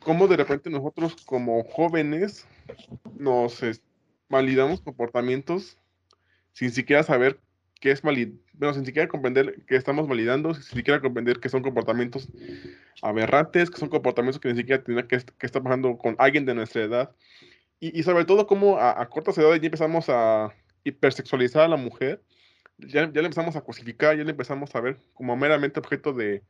[0.00, 2.46] cómo de repente nosotros como jóvenes
[3.18, 3.60] nos
[4.28, 5.78] validamos comportamientos
[6.52, 7.38] sin siquiera saber
[7.80, 11.62] qué es valid bueno, sin siquiera comprender que estamos validando, sin siquiera comprender que son
[11.62, 12.28] comportamientos
[13.02, 16.54] aberrantes, que son comportamientos que ni siquiera tiene que, que estar pasando con alguien de
[16.54, 17.10] nuestra edad.
[17.80, 20.54] Y, y sobre todo cómo a, a, cortas edades ya empezamos a
[20.84, 22.22] hipersexualizar a la mujer,
[22.78, 26.42] ya, ya le empezamos a cosificar, ya le empezamos a ver como meramente objeto de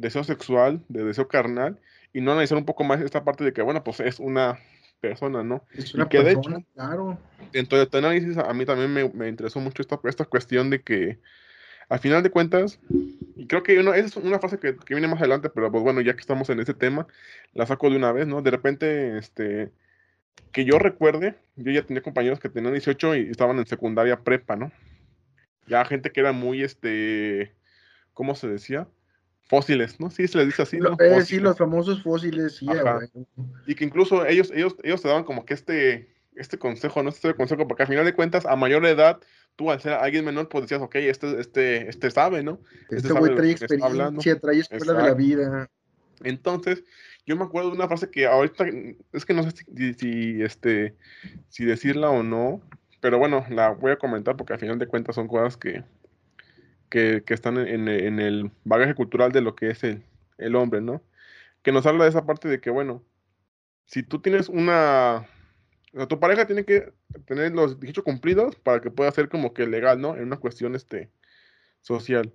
[0.00, 1.78] deseo sexual, de deseo carnal,
[2.12, 4.58] y no analizar un poco más esta parte de que, bueno, pues es una
[5.00, 5.64] persona, ¿no?
[5.72, 7.18] Es una que persona, de hecho, claro.
[7.52, 10.82] Dentro de tu análisis, a mí también me, me interesó mucho esta, esta cuestión de
[10.82, 11.18] que,
[11.88, 12.80] al final de cuentas,
[13.36, 16.00] y creo que esa es una frase que, que, viene más adelante, pero pues bueno,
[16.00, 17.06] ya que estamos en ese tema,
[17.52, 18.42] la saco de una vez, ¿no?
[18.42, 19.70] De repente, este,
[20.52, 24.56] que yo recuerde, yo ya tenía compañeros que tenían 18 y estaban en secundaria prepa,
[24.56, 24.72] ¿no?
[25.66, 27.54] Ya gente que era muy, este,
[28.12, 28.88] ¿cómo se decía?
[29.50, 30.10] Fósiles, ¿no?
[30.10, 30.96] Sí, se les dice así, ¿no?
[31.00, 32.66] Eh, sí, los famosos fósiles, sí.
[33.66, 37.10] Y que incluso ellos, ellos, ellos te daban como que este, este consejo, ¿no?
[37.10, 39.18] Este consejo, porque al final de cuentas, a mayor edad,
[39.56, 42.60] tú al ser alguien menor, pues decías, ok, este, este, este sabe, ¿no?
[42.90, 45.68] Este, este güey trae experiencia, trae escuela de la vida.
[46.22, 46.84] Entonces,
[47.26, 48.66] yo me acuerdo de una frase que ahorita,
[49.12, 50.94] es que no sé si, si, este,
[51.48, 52.62] si decirla o no,
[53.00, 55.82] pero bueno, la voy a comentar porque al final de cuentas son cosas que,
[56.90, 61.02] que, están en, el bagaje cultural de lo que es el, hombre, ¿no?
[61.62, 63.02] Que nos habla de esa parte de que, bueno,
[63.86, 65.26] si tú tienes una...
[66.08, 66.92] Tu pareja tiene que
[67.26, 70.16] tener los dichos cumplidos para que pueda ser como que legal, ¿no?
[70.16, 71.10] En una cuestión este,
[71.80, 72.32] social.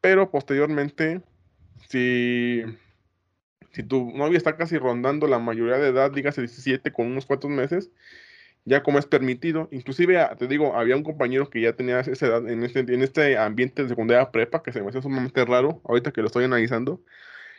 [0.00, 1.22] Pero posteriormente,
[1.88, 2.62] si,
[3.72, 7.50] si tu novia está casi rondando la mayoría de edad, dígase 17 con unos cuantos
[7.50, 7.90] meses,
[8.64, 9.68] ya como es permitido.
[9.70, 13.02] Inclusive, ah, te digo, había un compañero que ya tenía esa edad en este, en
[13.02, 16.44] este ambiente de secundaria prepa, que se me hace sumamente raro, ahorita que lo estoy
[16.44, 17.02] analizando,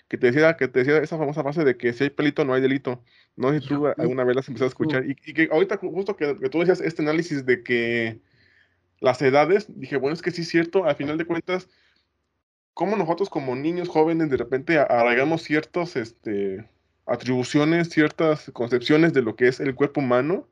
[0.08, 2.54] que te decía, que te decía esa famosa frase de que si hay pelito no
[2.54, 3.04] hay delito.
[3.36, 5.06] No sé si tú alguna vez las empezaste a escuchar.
[5.06, 8.20] Y, que ahorita justo que, que, tú decías este análisis de que
[9.00, 11.70] las edades, dije, bueno, es que sí es cierto, al final de cuentas,
[12.74, 16.66] como nosotros como niños jóvenes de repente arraigamos ciertas este,
[17.06, 20.48] atribuciones, ciertas concepciones de lo que es el cuerpo humano,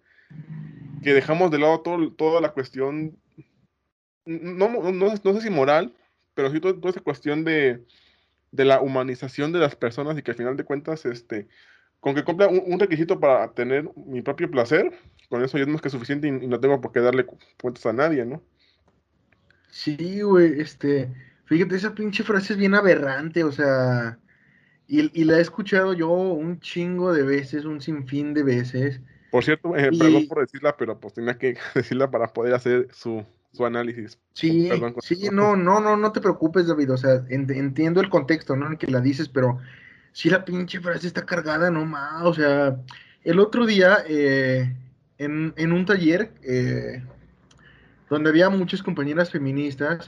[1.03, 3.17] que dejamos de lado todo, toda la cuestión,
[4.25, 5.93] no, no, no, sé si moral,
[6.33, 7.85] pero sí toda, esa cuestión de,
[8.51, 11.47] de, la humanización de las personas y que al final de cuentas, este,
[11.99, 14.91] con que cumpla un, requisito para tener mi propio placer,
[15.29, 17.25] con eso ya es más que suficiente y, no tengo por qué darle
[17.61, 18.41] cuentas a nadie, ¿no?
[19.69, 21.13] Sí, güey, este,
[21.45, 24.17] fíjate, esa pinche frase es bien aberrante, o sea,
[24.87, 29.01] y, y la he escuchado yo un chingo de veces, un sinfín de veces.
[29.31, 33.25] Por cierto, eh, perdón por decirla, pero pues tenía que decirla para poder hacer su,
[33.51, 34.17] su análisis.
[34.33, 34.69] Sí,
[35.01, 36.93] sí, no, no, no, no te preocupes, David.
[36.93, 38.67] O sea, entiendo el contexto, ¿no?
[38.67, 39.59] En que la dices, pero
[40.13, 42.23] sí la pinche frase está cargada, no más.
[42.23, 42.77] O sea,
[43.23, 44.73] el otro día, eh,
[45.17, 47.03] en, en, un taller eh,
[48.09, 50.07] donde había muchas compañeras feministas,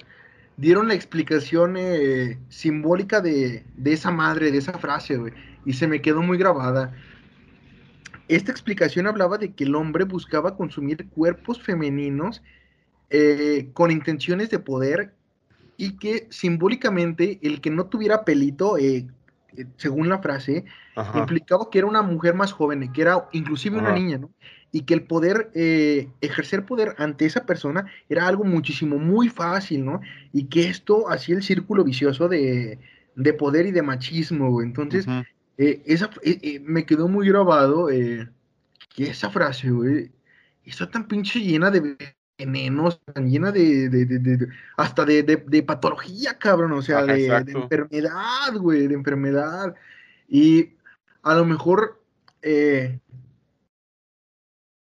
[0.56, 1.78] dieron la explicación
[2.50, 5.34] simbólica de, de esa madre, de esa frase, güey.
[5.66, 6.94] Y se me quedó muy grabada.
[8.30, 12.44] Esta explicación hablaba de que el hombre buscaba consumir cuerpos femeninos
[13.10, 15.16] eh, con intenciones de poder
[15.78, 19.08] y que simbólicamente el que no tuviera pelito, eh,
[19.58, 20.66] eh, según la frase,
[21.16, 24.30] implicaba que era una mujer más joven, que era inclusive una niña, ¿no?
[24.72, 25.50] Y que el poder,
[26.22, 30.02] ejercer poder ante esa persona era algo muchísimo, muy fácil, ¿no?
[30.34, 32.78] Y que esto hacía el círculo vicioso de,
[33.40, 35.08] poder y de machismo, Entonces,
[35.62, 38.30] eh, esa, eh, eh, me quedó muy grabado que
[38.98, 40.10] esa frase, güey,
[40.64, 41.98] está tan pinche llena de
[42.38, 44.48] venenos, tan llena de, de, de,
[44.78, 49.76] hasta de, patología, cabrón, o sea, de, enfermedad, güey, de enfermedad.
[50.30, 50.78] Y
[51.24, 52.02] a lo mejor,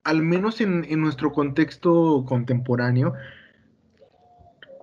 [0.05, 3.15] al menos en, en, nuestro contexto contemporáneo,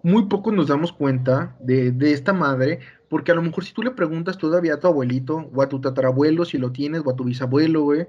[0.04, 2.80] muy pocos nos damos cuenta de, esta madre,
[3.14, 5.80] porque a lo mejor si tú le preguntas todavía a tu abuelito o a tu
[5.80, 8.08] tatarabuelo, si lo tienes, o a tu bisabuelo, güey,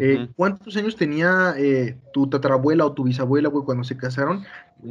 [0.00, 4.46] eh, ¿cuántos años tenía eh, tu tatarabuela o tu bisabuela, güey, cuando se casaron?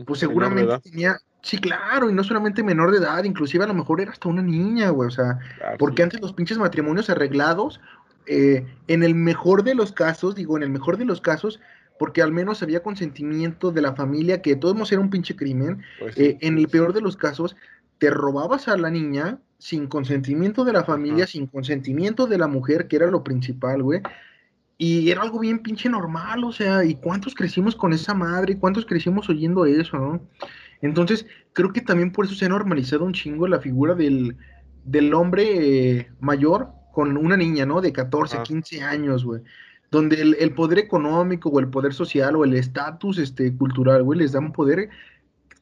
[0.06, 4.02] Pues seguramente tenía, sí, claro, y no solamente menor de edad, inclusive a lo mejor
[4.02, 5.40] era hasta una niña, güey, o sea,
[5.80, 7.82] porque antes los pinches matrimonios arreglados,
[8.28, 11.60] eh, en el mejor de los casos, digo, en el mejor de los casos,
[11.98, 15.36] porque al menos había consentimiento de la familia, que de todos modos era un pinche
[15.36, 15.82] crimen.
[15.98, 17.56] Pues sí, Eh, en el peor de los casos,
[17.98, 22.88] te robabas a la niña sin consentimiento de la familia, sin consentimiento de la mujer,
[22.88, 24.02] que era lo principal, güey.
[24.78, 28.54] Y era algo bien pinche normal, o sea, ¿y cuántos crecimos con esa madre?
[28.54, 30.22] ¿Y cuántos crecimos oyendo eso, no?
[30.82, 34.36] Entonces, creo que también por eso se ha normalizado un chingo la figura del,
[34.84, 37.80] del hombre eh, mayor con una niña, ¿no?
[37.80, 38.44] De 14, Ajá.
[38.44, 39.42] 15 años, güey.
[39.92, 44.20] Donde el, el poder económico o el poder social o el estatus este, cultural, güey,
[44.20, 44.90] les da un poder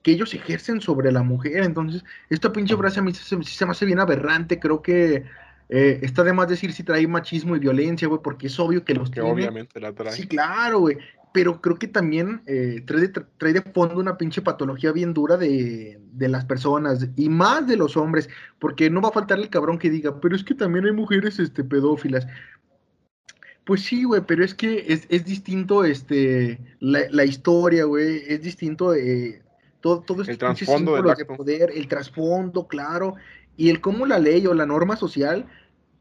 [0.04, 1.64] que ellos ejercen sobre la mujer.
[1.64, 4.60] Entonces, esta pinche frase a mí se, se- me hace bien aberrante.
[4.60, 5.26] Creo que
[5.70, 8.93] eh, está de más decir si trae machismo y violencia, güey, porque es obvio que
[8.93, 10.12] los Que obviamente la trae.
[10.14, 10.97] Sí, claro, güey.
[11.34, 15.36] Pero creo que también eh, trae, de, trae de fondo una pinche patología bien dura
[15.36, 18.30] de, de las personas y más de los hombres,
[18.60, 21.39] porque no va a faltar el cabrón que diga, pero es que también hay mujeres
[21.39, 22.28] este, pedófilas.
[23.66, 28.41] Pues sí, güey, pero es que es, es distinto este, la, la historia, güey, es
[28.41, 29.41] distinto eh,
[29.84, 33.15] todo, todo El estos pinches trasfondo del poder, el trasfondo, claro,
[33.57, 35.45] y el cómo la ley o la norma social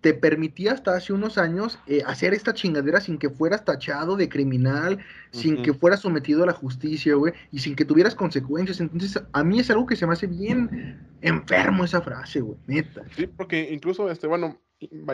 [0.01, 4.28] te permitía hasta hace unos años eh, hacer esta chingadera sin que fueras tachado de
[4.28, 4.99] criminal,
[5.30, 8.80] sin que fueras sometido a la justicia, güey, y sin que tuvieras consecuencias.
[8.80, 13.03] Entonces, a mí es algo que se me hace bien enfermo esa frase, güey, neta.
[13.16, 14.59] Sí, porque incluso, este, bueno,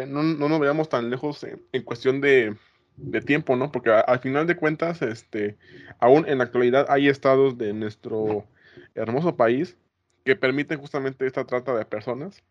[0.07, 2.57] no, no nos veamos tan lejos en, en cuestión de,
[2.97, 3.71] de tiempo, ¿no?
[3.71, 5.59] Porque a- al final de cuentas, este,
[6.01, 8.47] aún en la actualidad hay estados de nuestro
[8.95, 9.77] hermoso país
[10.25, 12.43] que permiten justamente esta trata de personas,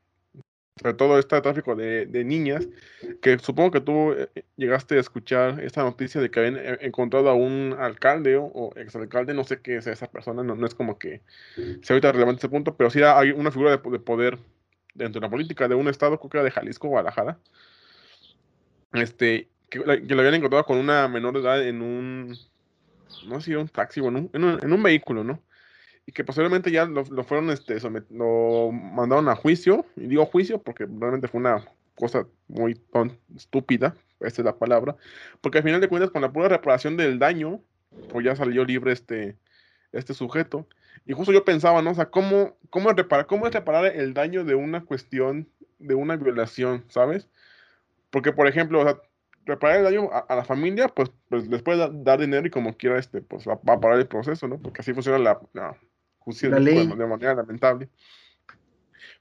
[0.77, 2.67] sobre todo este tráfico de, niñas,
[3.21, 7.29] que supongo que tú eh, llegaste a escuchar esta noticia de que habían eh, encontrado
[7.29, 10.97] a un alcalde o, exalcalde, no sé qué es esa persona, no, no es como
[10.97, 11.21] que
[11.81, 14.37] sea ahorita relevante ese punto, pero sí hay una figura de, po- de poder
[14.93, 17.37] dentro de la política de un estado, que era de Jalisco, Guadalajara,
[18.93, 22.37] este, que, lo habían encontrado con una menor de edad en un,
[23.27, 25.41] no sé un taxi o en un, en un vehículo, ¿no?
[26.07, 27.77] Y que posteriormente ya lo, lo fueron, este,
[28.09, 33.93] lo mandaron a juicio, y digo juicio porque realmente fue una cosa muy ton- estúpida,
[34.21, 34.95] esa es la palabra,
[35.41, 37.61] porque al final de cuentas con la pura reparación del daño,
[38.09, 39.35] pues ya salió libre este,
[39.91, 40.65] este sujeto.
[41.05, 41.91] Y justo yo pensaba, ¿no?
[41.91, 46.15] O sea, ¿cómo, cómo, reparar, ¿cómo es reparar el daño de una cuestión, de una
[46.15, 47.27] violación, ¿sabes?
[48.11, 49.01] Porque, por ejemplo,
[49.45, 52.77] reparar el daño a, la familia, pues, pues les puede da- dar dinero y como
[52.77, 54.57] quiera, este, pues va, a parar el proceso, ¿no?
[54.57, 55.39] Porque así funciona la
[56.35, 57.89] de- manera lamentable.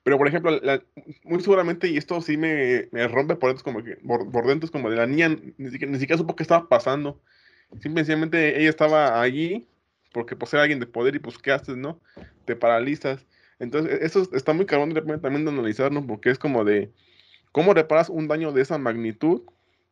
[0.03, 0.83] Pero, por ejemplo, la-
[1.25, 4.67] muy seguramente, y esto sí me, me rompe por dentro, como que, por, por dentro,
[4.67, 5.29] es como de la niña,
[5.59, 7.21] ni siquiera, ni siquiera supo qué estaba pasando.
[7.81, 9.67] Simplemente ella estaba allí
[10.13, 12.01] porque pues era alguien de poder y pues ¿qué haces, no?
[12.45, 13.27] Te paralizas.
[13.59, 16.07] Entonces, e- eso es- está muy cabrón de repente también de analizar, ¿no?
[16.07, 16.91] Porque es como de,
[17.53, 19.43] ¿cómo reparas un daño de esa magnitud?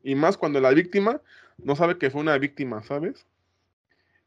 [0.02, 1.20] Y más cuando la víctima
[1.58, 3.26] no sabe que fue una víctima, ¿sabes?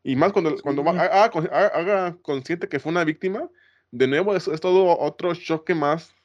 [0.07, 0.89] Y más cuando, cuando Sí.
[0.89, 3.49] haga, con- haga- consciente que fue una víctima,
[3.91, 6.15] de nuevo es, es todo otro choque más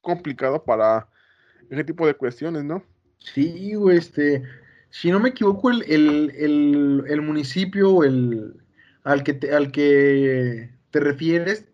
[0.00, 1.06] complicado para
[1.70, 2.82] ese tipo de cuestiones, ¿no?
[3.18, 4.42] Sí, güey, este,
[4.90, 8.54] si no me equivoco, el, el, el, el municipio el,
[9.04, 11.64] al, que te, al que te refieres,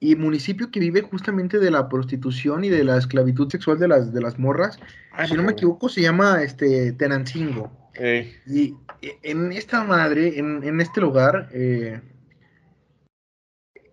[0.00, 4.14] y municipio que vive justamente de la prostitución y de la esclavitud sexual de las,
[4.14, 4.78] de las morras,
[5.12, 7.81] Ay, si no me equivoco, se llama este, Tenancingo.
[7.98, 8.74] Y
[9.22, 12.00] en esta madre, en, en este lugar, eh,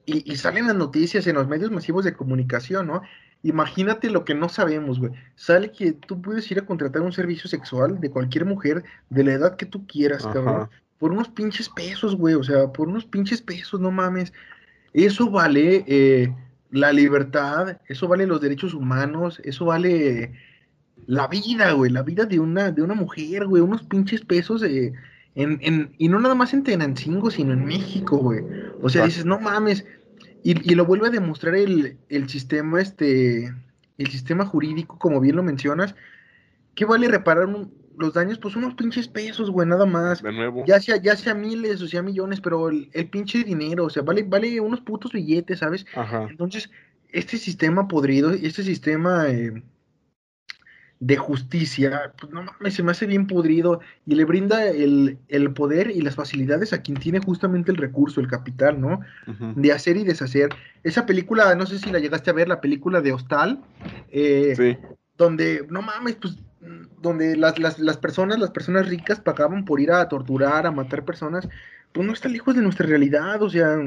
[0.06, 3.02] y, y salen las noticias en los medios masivos de comunicación, ¿no?
[3.42, 5.14] Imagínate lo que no sabemos, güey.
[5.36, 9.34] Sale que tú puedes ir a contratar un servicio sexual de cualquier mujer de la
[9.34, 10.34] edad que tú quieras, Ajá.
[10.34, 10.70] cabrón.
[10.98, 12.34] Por unos pinches pesos, güey.
[12.36, 14.34] O sea, por unos pinches pesos, no mames.
[14.92, 16.36] Eso vale eh,
[16.72, 20.34] la libertad, eso vale los derechos humanos, eso vale
[21.08, 24.94] la vida, güey, la vida de una, de una mujer, güey, unos pinches pesos eh,
[25.36, 28.42] en, en, y no nada más en Tenancingo, sino en México, güey.
[28.82, 29.86] O sea, dices, no mames,
[30.44, 33.54] y, y lo vuelve a demostrar el, el sistema, este,
[33.98, 35.96] el sistema jurídico, como bien lo mencionas,
[36.76, 38.40] ¿qué vale reparar un- los daños?
[38.40, 40.24] Pues unos pinches pesos, güey, nada más.
[40.24, 40.64] de nuevo.
[40.66, 44.04] Ya sea, ya sea miles o sea millones, pero el, el pinche dinero, o sea,
[44.04, 45.86] vale, vale unos putos billetes, ¿sabes?
[45.96, 46.28] Ajá.
[46.30, 46.70] Entonces,
[47.12, 49.64] este sistema podrido, este sistema eh,
[51.02, 55.54] de justicia, pues no mames, se me hace bien podrido y le brinda el, el
[55.54, 59.00] poder y las facilidades a quien tiene justamente el recurso, el capital, ¿no?
[59.56, 60.50] De hacer y deshacer.
[60.84, 63.62] Esa película, no sé si la llegaste a ver, la película de Hostal,
[64.12, 64.78] eh, Sí.
[65.18, 66.38] donde, no mames, pues,
[67.02, 71.06] donde las, las, las personas, las personas ricas pagaban por ir a torturar, a matar
[71.06, 71.48] personas,
[71.94, 73.78] pues no está lejos de nuestra realidad, o sea,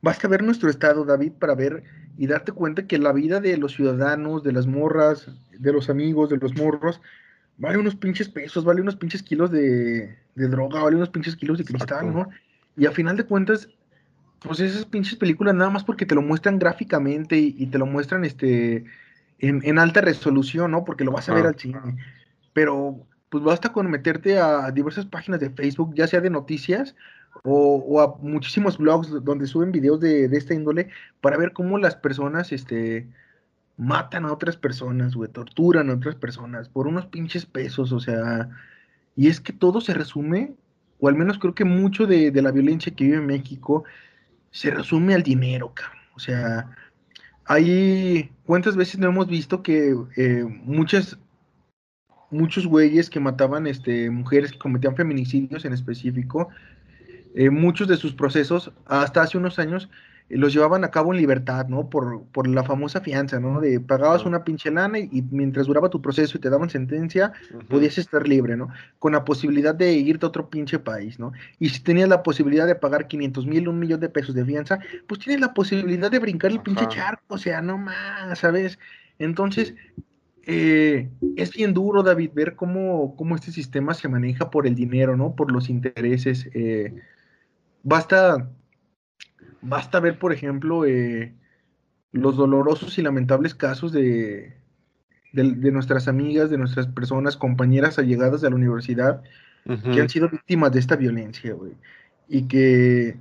[0.00, 1.84] basta ver nuestro estado, David, para ver
[2.18, 6.28] y darte cuenta que la vida de los ciudadanos, de las morras, de los amigos,
[6.28, 7.00] de los morros,
[7.58, 11.64] vale unos pinches pesos, vale unos pinches kilos de, droga, vale unos pinches kilos de
[11.64, 12.28] cristal, ¿no?
[12.76, 13.68] Y a final de cuentas,
[14.40, 18.24] pues esas pinches películas nada más porque te lo muestran gráficamente y, te lo muestran
[18.24, 18.84] este
[19.38, 20.84] en, alta resolución, ¿no?
[20.84, 21.78] Porque lo vas a ver al cine.
[22.52, 26.96] Pero pues basta con meterte a diversas páginas de Facebook, ya sea de noticias
[27.44, 30.88] o, a muchísimos blogs donde suben videos de, de, esta índole
[31.20, 33.06] para ver cómo las personas este,
[33.78, 38.50] matan a otras personas, güey, torturan a otras personas por unos pinches pesos, o sea,
[39.16, 40.54] y es que todo se resume,
[41.00, 43.84] o al menos creo que mucho de, la violencia que vive México
[44.50, 46.02] se resume al dinero, cabrón.
[46.16, 46.70] O sea,
[47.44, 51.16] hay, ¿cuántas veces no hemos visto que eh, muchas,
[52.30, 56.48] muchos güeyes que mataban este, mujeres que cometían feminicidios en específico,
[57.38, 59.88] eh, muchos de sus procesos, hasta hace unos años,
[60.28, 61.88] los llevaban a cabo en libertad, ¿no?
[61.88, 63.60] Por, por la famosa fianza, ¿no?
[63.60, 67.32] De pagabas una pinche lana y, mientras duraba tu proceso y te daban sentencia,
[67.68, 68.70] podías estar libre, ¿no?
[68.98, 71.30] Con la posibilidad de irte a otro pinche país, ¿no?
[71.60, 74.80] Y si tenías la posibilidad de pagar 500 mil, un millón de pesos de fianza,
[75.06, 78.80] pues tienes la posibilidad de brincar el pinche charco, o sea, no más, ¿sabes?
[79.20, 79.76] Entonces,
[80.42, 85.16] eh, es bien duro, David, ver cómo, cómo este sistema se maneja por el dinero,
[85.16, 85.36] ¿no?
[85.36, 86.48] Por los intereses.
[86.52, 86.92] Eh,
[87.88, 88.48] basta
[89.60, 91.34] Basta ver, por ejemplo, eh,
[92.12, 94.56] los dolorosos y lamentables casos de,
[95.32, 99.22] de, nuestras amigas, de nuestras personas, compañeras allegadas de la universidad,
[99.92, 101.72] que han sido víctimas de esta violencia, güey.
[102.28, 103.16] Y que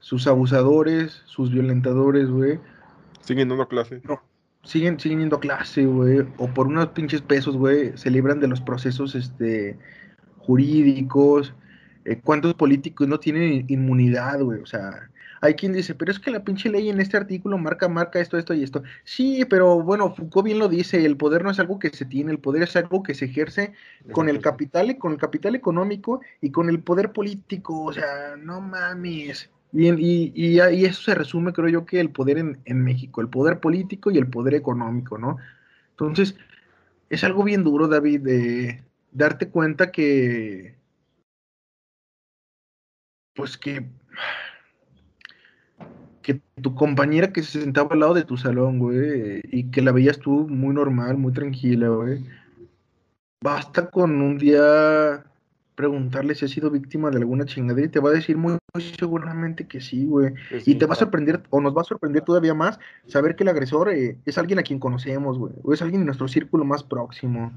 [0.00, 2.58] sus abusadores, sus violentadores, güey.
[3.20, 4.00] Siguen dando clase.
[4.02, 4.20] No,
[4.64, 6.26] siguen, siguen yendo a clase, güey.
[6.38, 9.78] O por unos pinches pesos, güey, se libran de los procesos este,
[10.38, 11.54] jurídicos.
[12.04, 14.60] Eh, ¿Cuántos políticos no tienen inmunidad, güey?
[14.60, 15.08] O sea,
[15.40, 18.38] hay quien dice, pero es que la pinche ley en este artículo marca, marca esto,
[18.38, 18.84] esto y esto.
[19.02, 22.30] Sí, pero bueno, Foucault bien lo dice, el poder no es algo que se tiene,
[22.30, 23.72] el poder es algo que se ejerce
[24.12, 27.84] con el capital, con el capital económico y con el poder político.
[27.84, 29.50] O sea, no mames.
[29.72, 33.20] Bien, y, y, y, eso se resume, creo yo, que el poder en, en, México,
[33.20, 35.38] el poder político y el poder económico, ¿no?
[35.90, 36.36] Entonces,
[37.10, 40.76] es algo bien duro, David, de darte cuenta que,
[43.34, 43.86] pues que
[46.22, 49.92] que tu compañera que se sentaba al lado de tu salón, güey, y que la
[49.92, 52.24] veías tú muy normal, muy tranquila, güey.
[53.42, 55.24] Basta con un día
[55.74, 58.56] preguntarle si ha sido víctima de alguna chingadera y te va a decir muy,
[58.98, 60.32] seguramente que sí, güey.
[60.64, 63.48] y te va a sorprender, o nos va a sorprender todavía más, saber que el
[63.48, 66.84] agresor eh, es alguien a quien conocemos, güey, o es alguien en nuestro círculo más
[66.84, 67.52] próximo.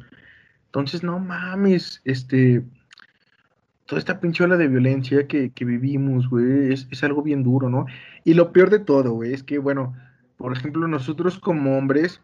[0.65, 2.63] Entonces, no mames, este,
[3.85, 7.85] toda esta pinchola de violencia que, vivimos, güey, es, algo bien duro, ¿no?
[8.23, 9.95] Y lo peor de todo, güey, es que, bueno,
[10.37, 12.21] por ejemplo, nosotros como hombres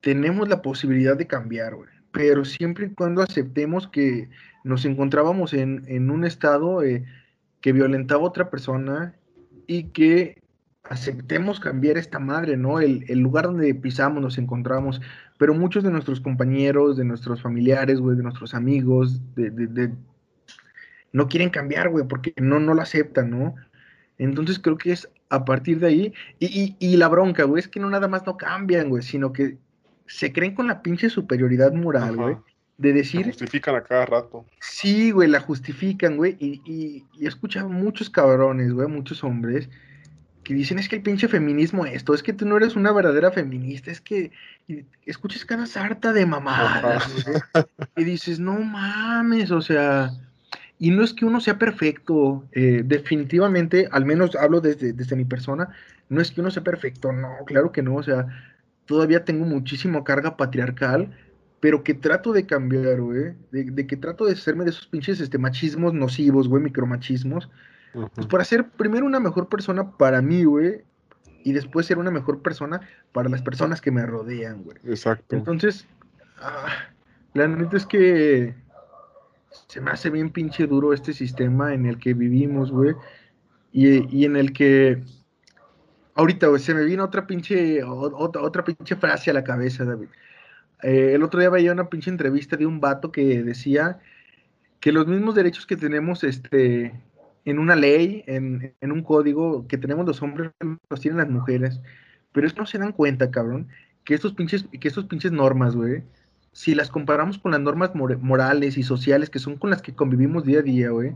[0.00, 4.28] tenemos la posibilidad de cambiar, güey, pero siempre y cuando aceptemos que
[4.64, 7.04] nos encontrábamos en, un estado eh,
[7.60, 9.14] que violentaba a otra persona
[9.66, 10.42] y que
[10.82, 12.80] aceptemos cambiar esta madre, ¿no?
[12.80, 15.00] El, el, lugar donde pisamos, nos encontramos,
[15.38, 19.92] pero muchos de nuestros compañeros, de nuestros familiares, güey, de nuestros amigos, de, de,
[21.12, 23.54] no quieren cambiar, güey, porque no, no lo aceptan, ¿no?
[24.18, 27.68] Entonces creo que es a partir de ahí, y, y, y la bronca, güey, es
[27.68, 29.58] que no nada más no cambian, güey, sino que
[30.06, 32.36] se creen con la pinche superioridad moral, güey.
[32.76, 33.20] De decir.
[33.20, 34.44] La justifican a cada rato.
[34.60, 36.36] Sí, güey, la justifican, güey.
[36.40, 39.68] Y, y, y he escuchado muchos cabrones, güey, muchos hombres
[40.44, 43.32] que dicen es que el pinche feminismo esto, es que tú no eres una verdadera
[43.32, 44.30] feminista, es que
[45.06, 47.24] escuchas cada sarta de mamadas,
[47.96, 50.12] y dices, no mames, o sea,
[50.78, 55.24] y no es que uno sea perfecto, eh, definitivamente, al menos hablo desde, desde mi
[55.24, 55.70] persona,
[56.08, 58.26] no es que uno sea perfecto, no, claro que no, o sea,
[58.86, 61.16] todavía tengo muchísima carga patriarcal,
[61.60, 65.20] pero que trato de cambiar, güey, de, de, que trato de hacerme de esos pinches
[65.20, 67.48] este, machismos nocivos, güey, micromachismos,
[68.14, 70.82] pues para ser primero una mejor persona para mí, güey,
[71.44, 72.80] y después ser una mejor persona
[73.12, 74.78] para las personas que me rodean, güey.
[74.84, 75.36] Exacto.
[75.36, 75.86] Entonces,
[76.38, 76.66] ah,
[77.34, 78.54] la neta es que
[79.68, 82.94] se me hace bien pinche duro este sistema en el que vivimos, güey,
[83.72, 85.02] y, en el que
[86.14, 90.08] ahorita, güey, se me vino otra pinche, otra, otra pinche frase a la cabeza, David.
[90.82, 94.00] Eh, el otro día veía una pinche entrevista de un vato que decía
[94.80, 96.92] que los mismos derechos que tenemos, este,
[97.44, 100.50] en una ley, en, un código que tenemos los hombres,
[100.88, 101.80] los tienen las mujeres.
[102.32, 103.68] Pero es no se dan cuenta, cabrón,
[104.04, 106.02] que estos pinches, que estos pinches normas, güey,
[106.52, 110.44] si las comparamos con las normas morales y sociales que son con las que convivimos
[110.44, 111.12] día a día, güey,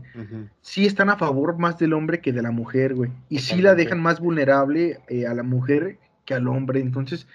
[0.61, 3.09] sí están a favor más del hombre que de la mujer, güey.
[3.29, 6.81] Y sí la dejan más vulnerable eh, a la mujer que al hombre.
[6.81, 7.25] Entonces,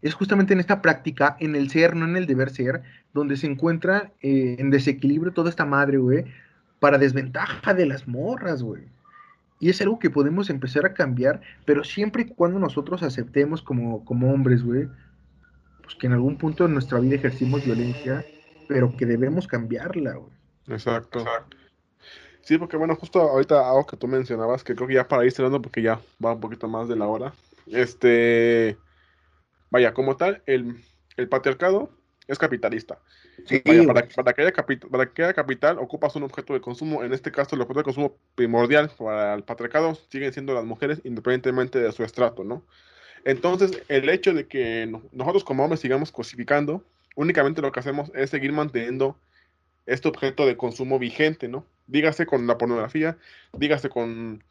[0.00, 2.82] es justamente en esta práctica, en el ser, no en el deber ser,
[3.12, 6.26] donde se encuentra eh, en desequilibrio toda esta madre, güey,
[6.80, 8.82] para desventaja de las morras, güey.
[9.60, 14.04] Y es algo que podemos empezar a cambiar, pero siempre y cuando nosotros aceptemos como,
[14.06, 14.88] como hombres, güey,
[15.82, 18.24] pues que en algún punto de nuestra vida ejercimos violencia,
[18.68, 20.32] pero que debemos cambiarla, güey.
[20.68, 21.24] Exacto.
[22.40, 25.32] Sí, porque bueno, justo ahorita algo que tú mencionabas, que creo que ya para ir
[25.32, 27.34] cerrando, porque ya va un poquito más de la hora.
[27.66, 28.78] Este,
[29.70, 30.82] vaya, como tal, el,
[31.16, 31.90] el patriarcado
[32.26, 32.98] es capitalista.
[33.86, 34.52] Para, para, que haya
[34.90, 37.02] para que haya capital, ocupas un objeto de consumo.
[37.04, 41.00] En este caso, el objeto de consumo primordial para el patriarcado siguen siendo las mujeres,
[41.04, 42.64] independientemente de su estrato, ¿no?
[43.24, 46.82] Entonces, el hecho de que nosotros como hombres sigamos cosificando,
[47.16, 49.16] únicamente lo que hacemos es seguir manteniendo
[49.86, 51.66] este objeto de consumo vigente, ¿no?
[51.86, 53.18] Dígase con la pornografía,
[53.52, 54.42] dígase con,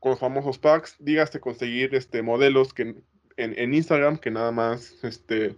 [0.00, 4.96] con los famosos packs, dígase conseguir este, modelos que en, en Instagram que nada más
[5.02, 5.54] este,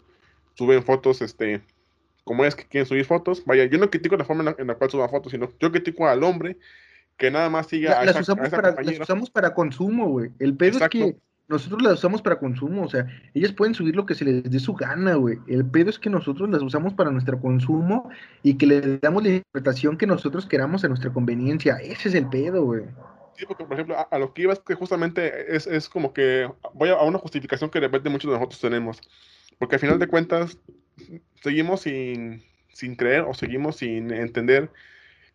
[0.54, 1.62] suben fotos, este,
[2.24, 3.44] como es que quieren subir fotos.
[3.44, 6.22] Vaya, yo no critico la forma en la, cual suban fotos, sino yo critico al
[6.22, 6.56] hombre
[7.16, 10.30] que nada más siga a, las usamos para, Las usamos para consumo, güey.
[10.38, 11.16] El pedo es que
[11.48, 14.58] nosotros las usamos para consumo, o sea, ellas pueden subir lo que se les dé
[14.58, 15.38] su gana, güey.
[15.48, 18.08] El pedo es que nosotros las usamos para nuestro consumo
[18.42, 21.76] y que le damos la interpretación que nosotros queramos a nuestra conveniencia.
[21.76, 22.84] Ese es el pedo, güey.
[23.36, 26.50] Sí, porque por ejemplo, a, lo que iba es que justamente es, es como que
[26.74, 29.00] voy a, a, una justificación que de repente muchos de nosotros tenemos.
[29.58, 30.58] Porque al final de cuentas,
[31.42, 32.42] seguimos sin,
[32.72, 34.70] sin creer o seguimos sin entender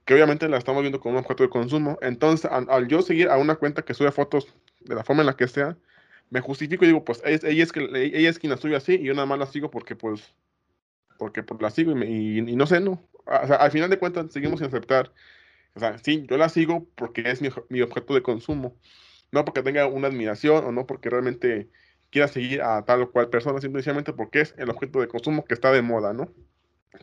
[0.06, 1.98] que obviamente la estamos viendo como un objeto de consumo.
[2.02, 4.48] Entonces, al, yo seguir a una cuenta que sube fotos
[4.80, 5.78] de la forma en la que sea,
[6.30, 9.04] me justifico y digo, pues ella es, que, ella es quien la sube así y
[9.04, 10.34] yo nada más la sigo porque pues,
[11.18, 13.04] porque pues, la sigo y, no sé, ¿no?
[13.26, 15.12] Al final de cuentas seguimos sin aceptar.
[15.74, 18.76] O sea, sí, yo la sigo porque es mi, mi objeto de consumo.
[19.34, 21.70] No porque tenga una admiración o no porque realmente
[22.10, 25.54] quiera seguir a tal o cual persona simplemente porque es el objeto de consumo que
[25.54, 26.32] está de moda, ¿no?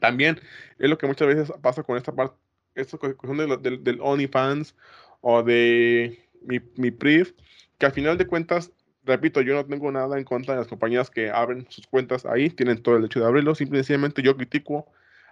[0.01, 0.41] También
[0.79, 2.37] es lo que muchas veces pasa con esta parte,
[2.75, 4.75] esta cuestión de del, del OnlyFans
[5.21, 7.35] o de mi, mi PRIV,
[7.79, 8.73] que al final de cuentas,
[9.05, 12.51] repito, yo no tengo nada en contra de las compañías que abren sus cuentas ahí,
[12.51, 14.87] tienen todo el derecho de abrirlo, simplemente yo critico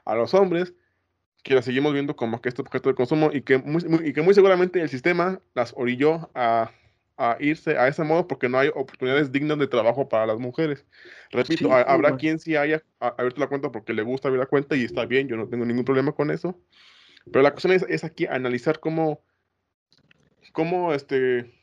[0.04, 0.74] a los hombres
[1.42, 3.62] que las seguimos viendo como que este objeto de consumo y que
[4.04, 6.70] y que muy seguramente el sistema las orilló a
[7.22, 10.84] a irse a ese modo porque no hay oportunidades dignas de trabajo para las mujeres.
[11.30, 14.82] Repito, habrá quien sí haya abierto la cuenta porque le gusta abrir la cuenta y
[14.82, 16.58] está bien, yo no tengo ningún problema con eso.
[17.30, 19.20] Pero la cuestión es, aquí analizar cómo,
[20.52, 21.54] cómo este...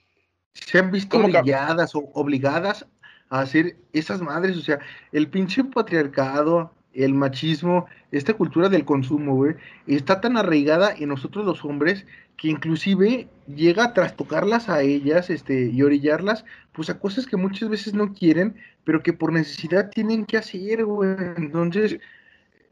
[0.54, 2.86] Se han visto obligadas o obligadas
[3.30, 4.80] a hacer esas madres, o sea,
[5.12, 6.74] el pinche patriarcado,
[7.04, 9.56] el machismo, esta cultura del consumo, güey,
[9.88, 12.06] está tan arraigada en nosotros los hombres
[12.38, 17.70] que inclusive llega a trastocarlas a ellas este, y orillarlas, pues a cosas que muchas
[17.70, 21.16] veces no quieren, pero que por necesidad tienen que hacer, güey.
[21.38, 22.00] Entonces,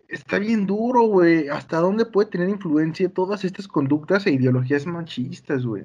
[0.08, 1.50] está bien duro, güey.
[1.50, 5.84] ¿Hasta dónde puede tener influencia todas estas conductas e ideologías machistas, güey?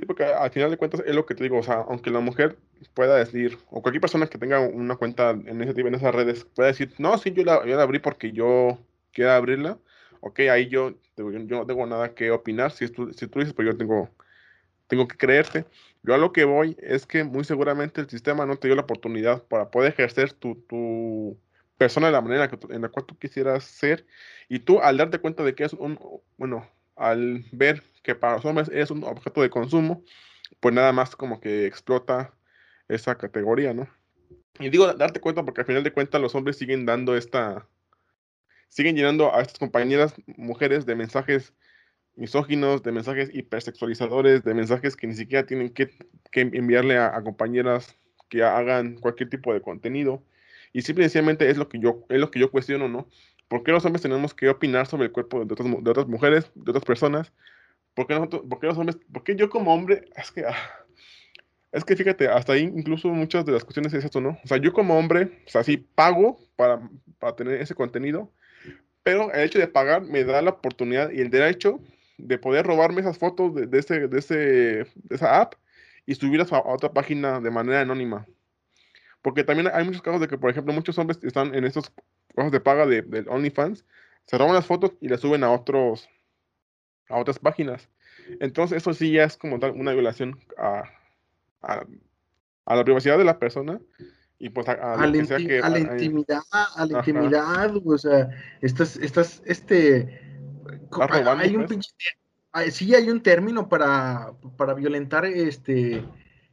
[0.00, 2.20] Sí, porque al final de cuentas es lo que te digo, o sea, aunque la
[2.20, 2.56] mujer
[2.94, 6.68] pueda decir, o cualquier persona que tenga una cuenta en ese en esas redes, pueda
[6.68, 8.78] decir, no, sí, yo la, yo la abrí porque yo
[9.12, 9.78] quiero abrirla,
[10.20, 13.66] ok, ahí yo, yo, no tengo nada que opinar, si, tú, si tú dices, pues
[13.68, 14.08] yo tengo,
[14.88, 15.66] tengo que creerte.
[16.02, 18.82] Yo a lo que voy es que muy seguramente el sistema no te dio la
[18.82, 21.38] oportunidad para poder ejercer tu, tu
[21.76, 24.06] persona de la manera que, en la cual tú quisieras ser,
[24.48, 25.98] y tú al darte cuenta de que es un,
[26.38, 26.66] bueno,
[26.96, 30.02] al ver que para los hombres es un objeto de consumo,
[30.60, 32.34] pues nada más como que explota
[32.88, 33.88] esa categoría, ¿no?
[34.58, 37.66] Y digo darte cuenta porque al final de cuentas los hombres siguen dando esta,
[38.68, 41.54] siguen llenando a estas compañeras mujeres de mensajes
[42.16, 45.90] misóginos, de mensajes hipersexualizadores, de mensajes que ni siquiera tienen que,
[46.32, 47.96] enviarle a, compañeras
[48.28, 50.22] que hagan cualquier tipo de contenido.
[50.72, 53.08] Y simplemente es lo que yo, es lo que yo cuestiono, ¿no?
[53.48, 56.52] ¿Por qué los hombres tenemos que opinar sobre el cuerpo de otras, de otras mujeres,
[56.54, 57.32] de otras personas?
[58.00, 60.56] ¿Por qué, nosotros, por qué los hombres, por qué yo como hombre, es que, ah,
[61.70, 64.38] es que fíjate, hasta ahí incluso muchas de las cuestiones es esto, ¿no?
[64.42, 66.80] O sea, yo como hombre, o sea, sí pago para,
[67.18, 68.32] para tener ese contenido,
[69.02, 71.78] pero el hecho de pagar me da la oportunidad y el derecho
[72.16, 75.56] de poder robarme esas fotos de, de, ese, de, ese, de esa app
[76.06, 78.26] y subirlas a, a, otra página de manera anónima.
[79.20, 81.92] Porque también hay muchos casos de que, por ejemplo, muchos hombres están en estos
[82.34, 83.84] cosas de paga de, de OnlyFans,
[84.24, 86.08] se roban las fotos y las suben a otros
[87.10, 87.88] a otras páginas.
[88.40, 90.84] Entonces, eso sí ya es como tal una violación a,
[91.62, 91.84] a,
[92.64, 93.80] a la privacidad de la persona
[94.38, 98.30] y pues a, a, la, que, a la intimidad, a la intimidad, o sea,
[98.62, 100.18] estás, estás, este,
[100.90, 101.90] hay un pinche,
[102.70, 106.02] sí hay un término para, para violentar este,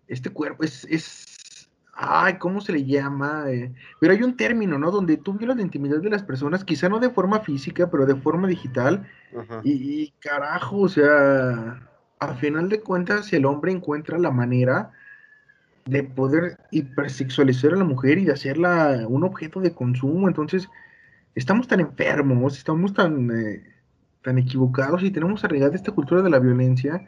[0.08, 1.37] este cuerpo, es, es
[1.98, 3.46] ay, ¿cómo se le llama?
[3.48, 4.92] Eh, pero hay un término, ¿no?
[4.92, 8.16] Donde tú violas la intimidad de las personas, quizá no de forma física, pero de
[8.16, 9.08] forma digital.
[9.64, 11.82] Y, y, carajo, o sea,
[12.20, 14.92] a final de cuentas, el hombre encuentra la manera
[15.86, 20.28] de poder hipersexualizar a la mujer y de hacerla un objeto de consumo.
[20.28, 20.70] Entonces,
[21.34, 23.64] estamos tan enfermos, estamos tan, eh,
[24.22, 27.06] tan equivocados y tenemos arraigada esta cultura de la violencia,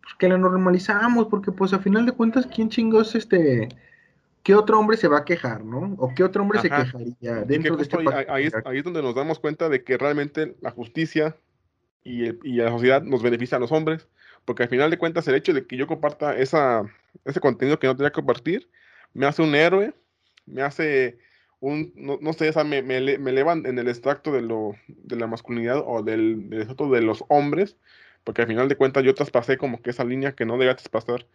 [0.00, 3.68] pues que la normalizamos, porque pues a final de cuentas, ¿quién chingos este...
[4.46, 5.96] ¿Qué otro hombre se va a quejar, no?
[5.98, 7.96] ¿O qué otro hombre se quejaría dentro de este
[8.28, 11.34] ahí, es, ahí, es, donde nos damos cuenta de que realmente la justicia
[12.04, 14.06] y, y la sociedad nos beneficia a los hombres,
[14.44, 16.84] porque al final de cuentas el hecho de que yo comparta esa,
[17.24, 18.70] ese contenido que no tenía que compartir,
[19.14, 19.94] me hace un héroe,
[20.46, 21.18] me hace
[21.58, 26.04] un, no, sé, me, me, elevan en el extracto de, lo, de la masculinidad o
[26.04, 27.78] del, del de los hombres,
[28.22, 31.26] porque al final de cuentas yo traspasé como que esa línea que no debía traspasar.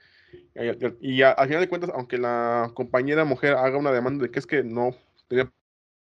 [1.01, 4.47] Y, al final de cuentas, aunque la compañera mujer haga una demanda de que es
[4.47, 4.95] que no
[5.27, 5.51] tenía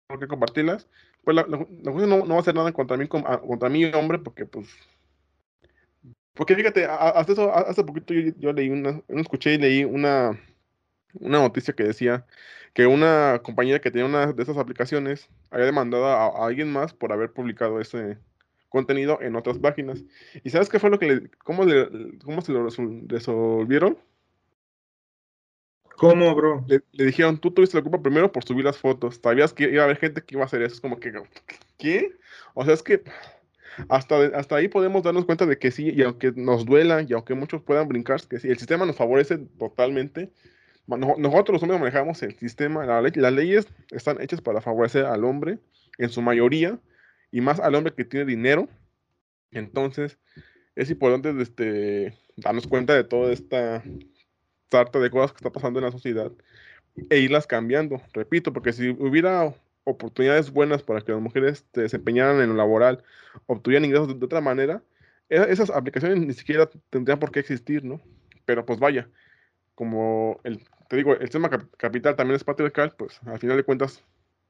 [0.07, 0.87] por qué compartirlas,
[1.23, 4.67] pues la, la, no, va a hacer nada contra mí, contra mí hombre, porque pues
[6.33, 10.39] porque fíjate, hace, eso, hace poquito yo, leí una, escuché y leí una,
[11.13, 12.25] una noticia que decía
[12.73, 17.13] que una compañía que tenía una de esas aplicaciones había demandado a, alguien más por
[17.13, 18.17] haber publicado ese
[18.69, 20.03] contenido en otras páginas.
[20.43, 22.67] ¿Y sabes qué fue lo que le, cómo, le, cómo se lo
[23.07, 23.99] resolvieron?
[26.03, 26.65] ¿Cómo, bro?
[26.67, 29.19] Le, le, dijeron, tú tuviste la culpa primero por subir las fotos.
[29.23, 30.75] Sabías que iba a haber gente que iba a hacer eso.
[30.75, 31.13] Es como que,
[31.77, 32.11] ¿qué?
[32.53, 33.03] O sea, es que
[33.87, 37.33] hasta, hasta ahí podemos darnos cuenta de que sí, y aunque nos duela, y aunque
[37.33, 40.31] muchos puedan brincar, que sí, el sistema nos favorece totalmente.
[40.87, 45.23] Nosotros los hombres manejamos el sistema, la ley, las leyes están hechas para favorecer al
[45.23, 45.59] hombre
[45.97, 46.79] en su mayoría,
[47.31, 48.67] y más al hombre que tiene dinero.
[49.51, 50.19] Entonces,
[50.75, 53.81] es importante este, darnos cuenta de toda esta
[54.73, 56.31] de cosas que está pasando en la sociedad
[57.09, 58.01] e irlas cambiando.
[58.13, 63.03] Repito, porque si hubiera oportunidades buenas para que las mujeres se desempeñaran en lo laboral,
[63.45, 64.81] obtuvieran ingresos de, otra manera,
[65.29, 68.01] e, esas aplicaciones ni siquiera tendrían por qué existir, ¿no?
[68.45, 69.09] Pero pues vaya,
[69.75, 74.03] como el, te digo, el sistema capital también es patriarcal, pues al final de cuentas,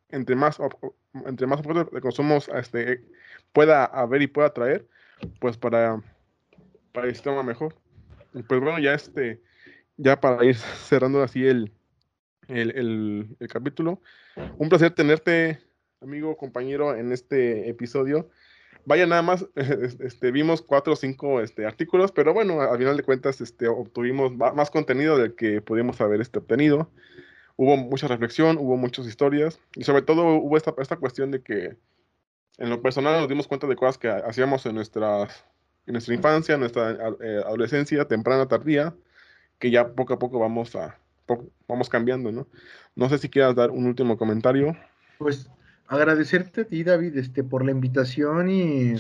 [0.10, 0.60] entre más,
[1.26, 3.04] entre más objetos de consumo este,
[3.52, 4.88] pueda haber y pueda traer,
[5.40, 6.02] pues para,
[6.92, 7.76] para el sistema mejor.
[8.48, 9.42] pues bueno, ya este,
[9.98, 10.56] ya para ir
[10.88, 11.72] cerrando así el,
[12.48, 14.02] el, capítulo.
[14.58, 15.60] Un placer tenerte,
[16.02, 18.30] amigo, compañero, en este episodio.
[18.86, 23.04] Vaya, nada más, este, vimos cuatro o cinco este, artículos, pero bueno, al final de
[23.04, 26.90] cuentas este, obtuvimos más contenido del que pudimos haber este, obtenido.
[27.56, 31.78] Hubo mucha reflexión, hubo muchas historias y sobre todo hubo esta, esta cuestión de que
[32.58, 35.46] en lo personal nos dimos cuenta de cosas que hacíamos en, nuestras,
[35.86, 38.96] en nuestra infancia, en nuestra eh, adolescencia, temprana, tardía,
[39.64, 41.00] que ya poco a poco vamos a,
[41.70, 42.50] vamos cambiando, ¿no?
[42.98, 44.76] No sé si quieras dar un último comentario.
[45.20, 45.50] Pues
[45.88, 48.96] agradecerte a ti, David, este, por la invitación y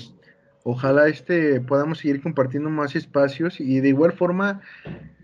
[0.63, 4.61] ojalá este podamos seguir compartiendo más espacios y de igual forma,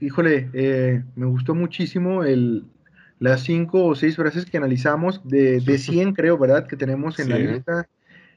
[0.02, 2.66] híjole, eh, me gustó muchísimo el,
[3.20, 6.68] las cinco o seis frases que analizamos de, de 100 creo, ¿verdad?
[6.68, 7.88] Que tenemos en la lista.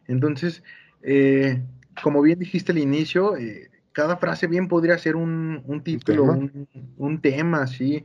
[0.06, 0.62] Entonces,
[1.02, 1.64] eh,
[2.00, 6.48] como bien dijiste al inicio, eh, cada frase bien podría ser un, un título, ¿Un
[6.48, 6.66] tema?
[6.74, 8.04] Un, un tema, sí.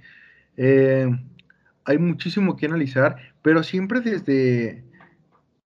[0.57, 1.09] Eh,
[1.85, 4.83] hay muchísimo que analizar, pero siempre desde,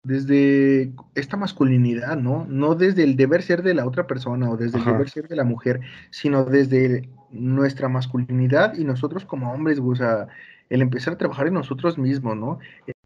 [0.04, 2.46] desde esta masculinidad, ¿no?
[2.48, 5.36] No desde el deber ser de la otra persona o desde el deber ser de
[5.36, 5.80] la mujer,
[6.10, 10.28] sino desde nuestra masculinidad y nosotros como hombres, o sea,
[10.68, 12.58] el empezar a trabajar en nosotros mismos, ¿no?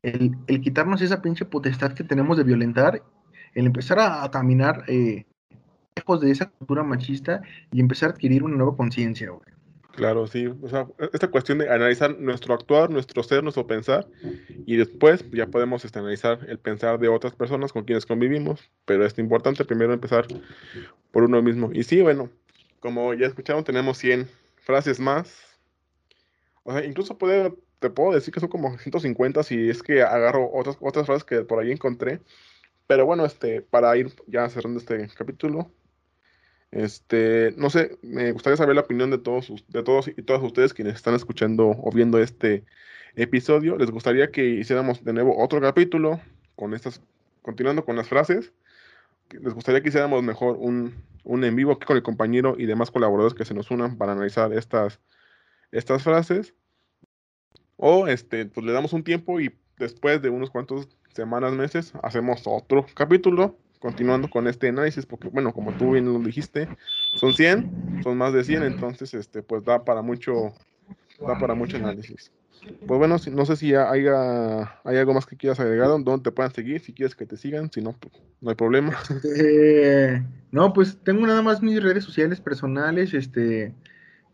[0.03, 3.03] El, quitarnos esa pinche potestad que tenemos de violentar,
[3.55, 5.25] el empezar a, caminar eh,
[5.97, 7.43] lejos de esa cultura machista
[7.73, 9.33] y empezar a adquirir una nueva conciencia.
[9.93, 10.47] Claro, sí.
[10.47, 14.07] O sea, esta cuestión de analizar nuestro actuar, nuestro ser, nuestro pensar,
[14.67, 19.07] y después ya podemos este, analizar el pensar de otras personas con quienes convivimos, pero
[19.07, 20.27] es importante primero empezar
[21.11, 21.71] por uno mismo.
[21.73, 22.29] Y sí, bueno,
[22.81, 24.29] como ya escucharon, tenemos 100
[24.61, 25.35] frases más.
[26.63, 30.51] O sea, incluso puede, te puedo decir que son como 150 si es que agarro
[30.53, 32.21] otras, otras frases que por ahí encontré.
[32.87, 35.71] Pero bueno, este, para ir ya cerrando este capítulo,
[36.71, 40.75] este, no sé, me gustaría saber la opinión de todos, de todos y todas ustedes
[40.75, 42.65] quienes están escuchando o viendo este
[43.15, 43.77] episodio.
[43.77, 46.21] ¿Les gustaría que hiciéramos de nuevo otro capítulo
[46.55, 47.01] con estas,
[47.43, 48.53] continuando con las frases?
[49.31, 50.95] ¿Les gustaría que hiciéramos mejor un,
[51.25, 54.13] un en vivo aquí con el compañero y demás colaboradores que se nos unan para
[54.13, 55.01] analizar estas,
[55.73, 56.55] estas frases?
[57.77, 62.43] O este, pues le damos un tiempo y después de unos cuantos semanas, meses, hacemos
[62.47, 66.69] otro capítulo continuando con este análisis, porque bueno, como tú bien lo dijiste,
[67.15, 70.53] son 100, son más de 100, entonces este pues da para mucho
[71.25, 72.33] da para mucho análisis.
[72.85, 76.53] Pues bueno, no sé si hay, hay algo más que quieras agregar, donde te puedan
[76.53, 78.99] seguir, si quieres que te sigan, si no, pues no hay problema.
[79.09, 83.73] Este, no, pues tengo nada más mis redes sociales personales, este,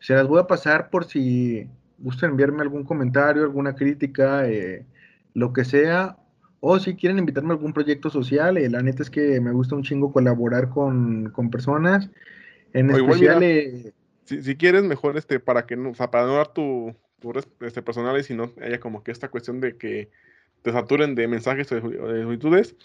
[0.00, 1.68] se las voy a pasar por si
[1.98, 4.86] gustan enviarme algún comentario, alguna crítica, eh,
[5.34, 6.16] lo que sea,
[6.64, 9.74] o si quieren invitarme a algún proyecto social, eh, la neta es que me gusta
[9.74, 12.08] un chingo colaborar con, con personas,
[12.72, 13.42] en especial...
[13.42, 13.92] Eh,
[14.24, 17.82] si, quieres, mejor este, para que no, o sea, para no dar tu, tu este,
[17.82, 20.08] personal y si no haya como que esta cuestión de que
[20.62, 22.76] te saturen de mensajes o de solicitudes,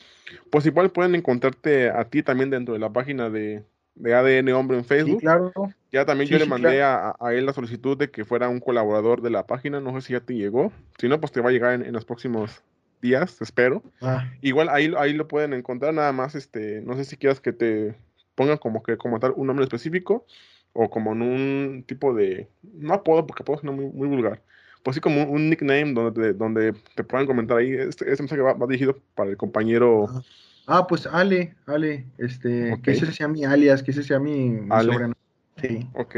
[0.49, 3.63] pues igual pueden encontrarte a ti también dentro de la página de,
[3.93, 5.21] de ADN Hombre en Facebook.
[5.21, 5.53] claro.
[5.91, 9.29] Ya también yo le mandé a, él la solicitud de que fuera un colaborador de
[9.29, 11.81] la página, no sé si ya te llegó, si no, pues te va a llegar
[11.81, 12.63] en, los próximos
[13.01, 13.83] días, espero.
[14.01, 14.31] Ah.
[14.41, 17.95] Igual ahí, ahí lo pueden encontrar, nada más, este, no sé si quieras que te
[18.35, 20.25] pongan como que como tal un nombre específico
[20.73, 24.43] o como en un tipo de, no apodo porque apodo es muy, muy vulgar,
[24.83, 28.53] pues sí como un, nickname donde, donde te puedan comentar ahí, este, este mensaje va,
[28.67, 30.05] dirigido para el compañero.
[30.09, 30.21] Ah.
[30.69, 35.17] Ah, pues Ale, Ale, este, que ese sea mi alias, que ese sea mi, sobrenombre.
[35.61, 35.87] Sí.
[35.93, 36.17] Ok.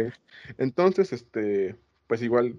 [0.58, 1.76] Entonces, este,
[2.08, 2.56] pues igual,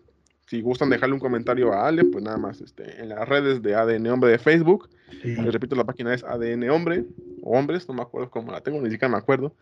[0.50, 3.76] si gustan dejarle un comentario a Ale, pues nada más, este, en las redes de
[3.76, 4.90] ADN Hombre de Facebook.
[5.22, 7.04] Les repito, la página es ADN Hombre,
[7.40, 9.54] o Hombres, no me acuerdo cómo la tengo, ni siquiera me acuerdo.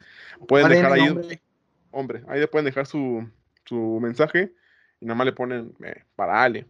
[0.46, 1.42] Pueden dejar ahí, hombre.
[1.90, 3.28] hombre, ahí pueden dejar su,
[3.66, 4.54] su mensaje
[4.98, 6.64] y nada más le ponen eh, para Ale.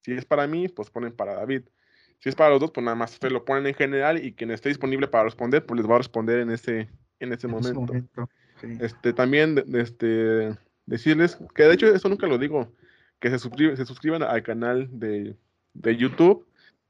[0.00, 1.64] Si es para mí, pues ponen para David.
[2.20, 4.70] Si es para los dos, pues nada más lo ponen en general y quien esté
[4.70, 6.88] disponible para responder, pues les va a responder en ese,
[7.18, 7.92] en ese momento.
[8.80, 10.56] Este, también este,
[10.86, 12.72] decirles que de hecho eso nunca lo digo,
[13.20, 15.36] que se, se suscriban al canal de,
[15.74, 16.46] YouTube.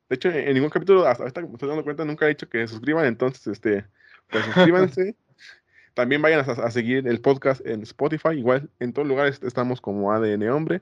[0.09, 2.66] De hecho, en ningún capítulo, hasta esta me estoy dando cuenta, nunca he dicho que
[2.66, 3.85] se suscriban, entonces, este,
[4.31, 5.16] pues suscríbanse.
[5.94, 10.12] También vayan a, a, seguir el podcast en Spotify, igual en todos lugares estamos como
[10.12, 10.81] ADN Hombre.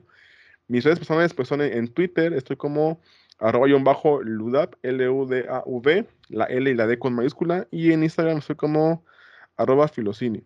[0.67, 3.01] Mis redes personales pues son en Twitter, estoy como
[3.39, 8.55] arroba bajo ludap, L-U-D-A-V, la L y la D con mayúscula, y en Instagram soy
[8.55, 9.03] como
[9.57, 10.43] arroba filocini.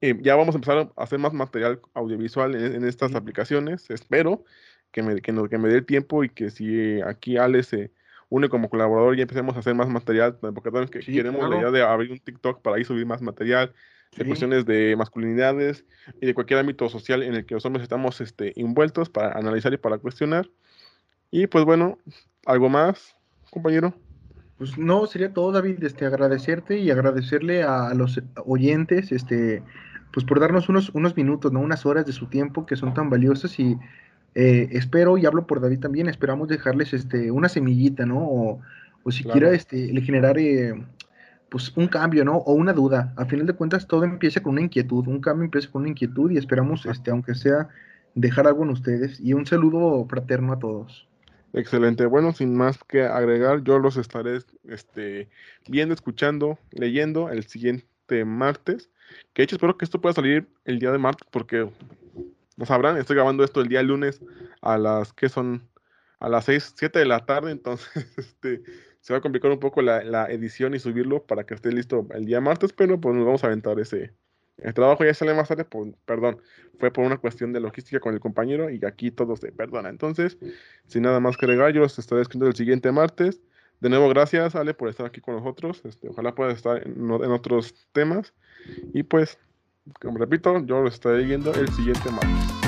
[0.00, 4.44] Ya vamos a empezar a hacer más material audiovisual en, estas aplicaciones, espero
[4.92, 7.90] que me, que, que me dé el tiempo y que si aquí Ale se
[8.28, 11.70] une como colaborador y empecemos a hacer más material, porque también que queremos la idea
[11.70, 13.72] de abrir un TikTok para ahí subir más material,
[14.16, 15.84] de cuestiones de masculinidades
[16.20, 19.72] y de cualquier ámbito social en el que los hombres estamos este, envueltos para analizar
[19.72, 20.48] y para cuestionar.
[21.30, 21.98] Y pues bueno,
[22.46, 23.16] ¿algo más,
[23.50, 23.94] compañero?
[24.58, 29.62] Pues no, sería todo, David, este, agradecerte y agradecerle a, los oyentes, este,
[30.12, 31.60] pues por darnos unos, unos minutos, ¿no?
[31.60, 33.76] Unas horas de su tiempo que son tan valiosas y
[34.34, 38.18] eh, espero, y hablo por David también, esperamos dejarles este, una semillita, ¿no?
[38.18, 38.60] O,
[39.02, 40.74] o siquiera este, le generar eh,
[41.48, 42.38] pues un cambio, ¿no?
[42.38, 43.12] O una duda.
[43.16, 46.30] A final de cuentas, todo empieza con una inquietud, un cambio empieza con una inquietud
[46.30, 47.68] y esperamos, este, aunque sea,
[48.14, 49.20] dejar algo en ustedes.
[49.20, 51.06] Y un saludo fraterno a todos.
[51.54, 52.06] Excelente.
[52.06, 55.28] Bueno, sin más que agregar, yo los estaré este,
[55.68, 58.90] viendo, escuchando, leyendo el siguiente martes.
[59.32, 61.70] Que de hecho espero que esto pueda salir el día de martes porque
[62.56, 64.20] no sabrán, estoy grabando esto el día lunes
[64.62, 65.68] a las que son
[66.18, 68.62] a las 6, 7 de la tarde, entonces este,
[69.00, 72.06] se va a complicar un poco la, la, edición y subirlo para que esté listo
[72.10, 74.12] el día martes, pero pues nos vamos a aventar ese,
[74.58, 76.38] el trabajo ya sale más tarde, por, perdón,
[76.78, 79.88] fue por una cuestión de logística con el compañero y aquí todo se perdona.
[79.88, 80.38] Entonces,
[80.86, 83.40] sin nada más que agregar, yo los estaré escribiendo el siguiente martes.
[83.80, 85.82] De nuevo, gracias, Ale, por estar aquí con nosotros.
[85.84, 88.32] Este, ojalá puedas estar en, en otros temas.
[88.92, 89.38] Y pues,
[90.00, 92.63] como repito, yo los estaré viendo el siguiente martes.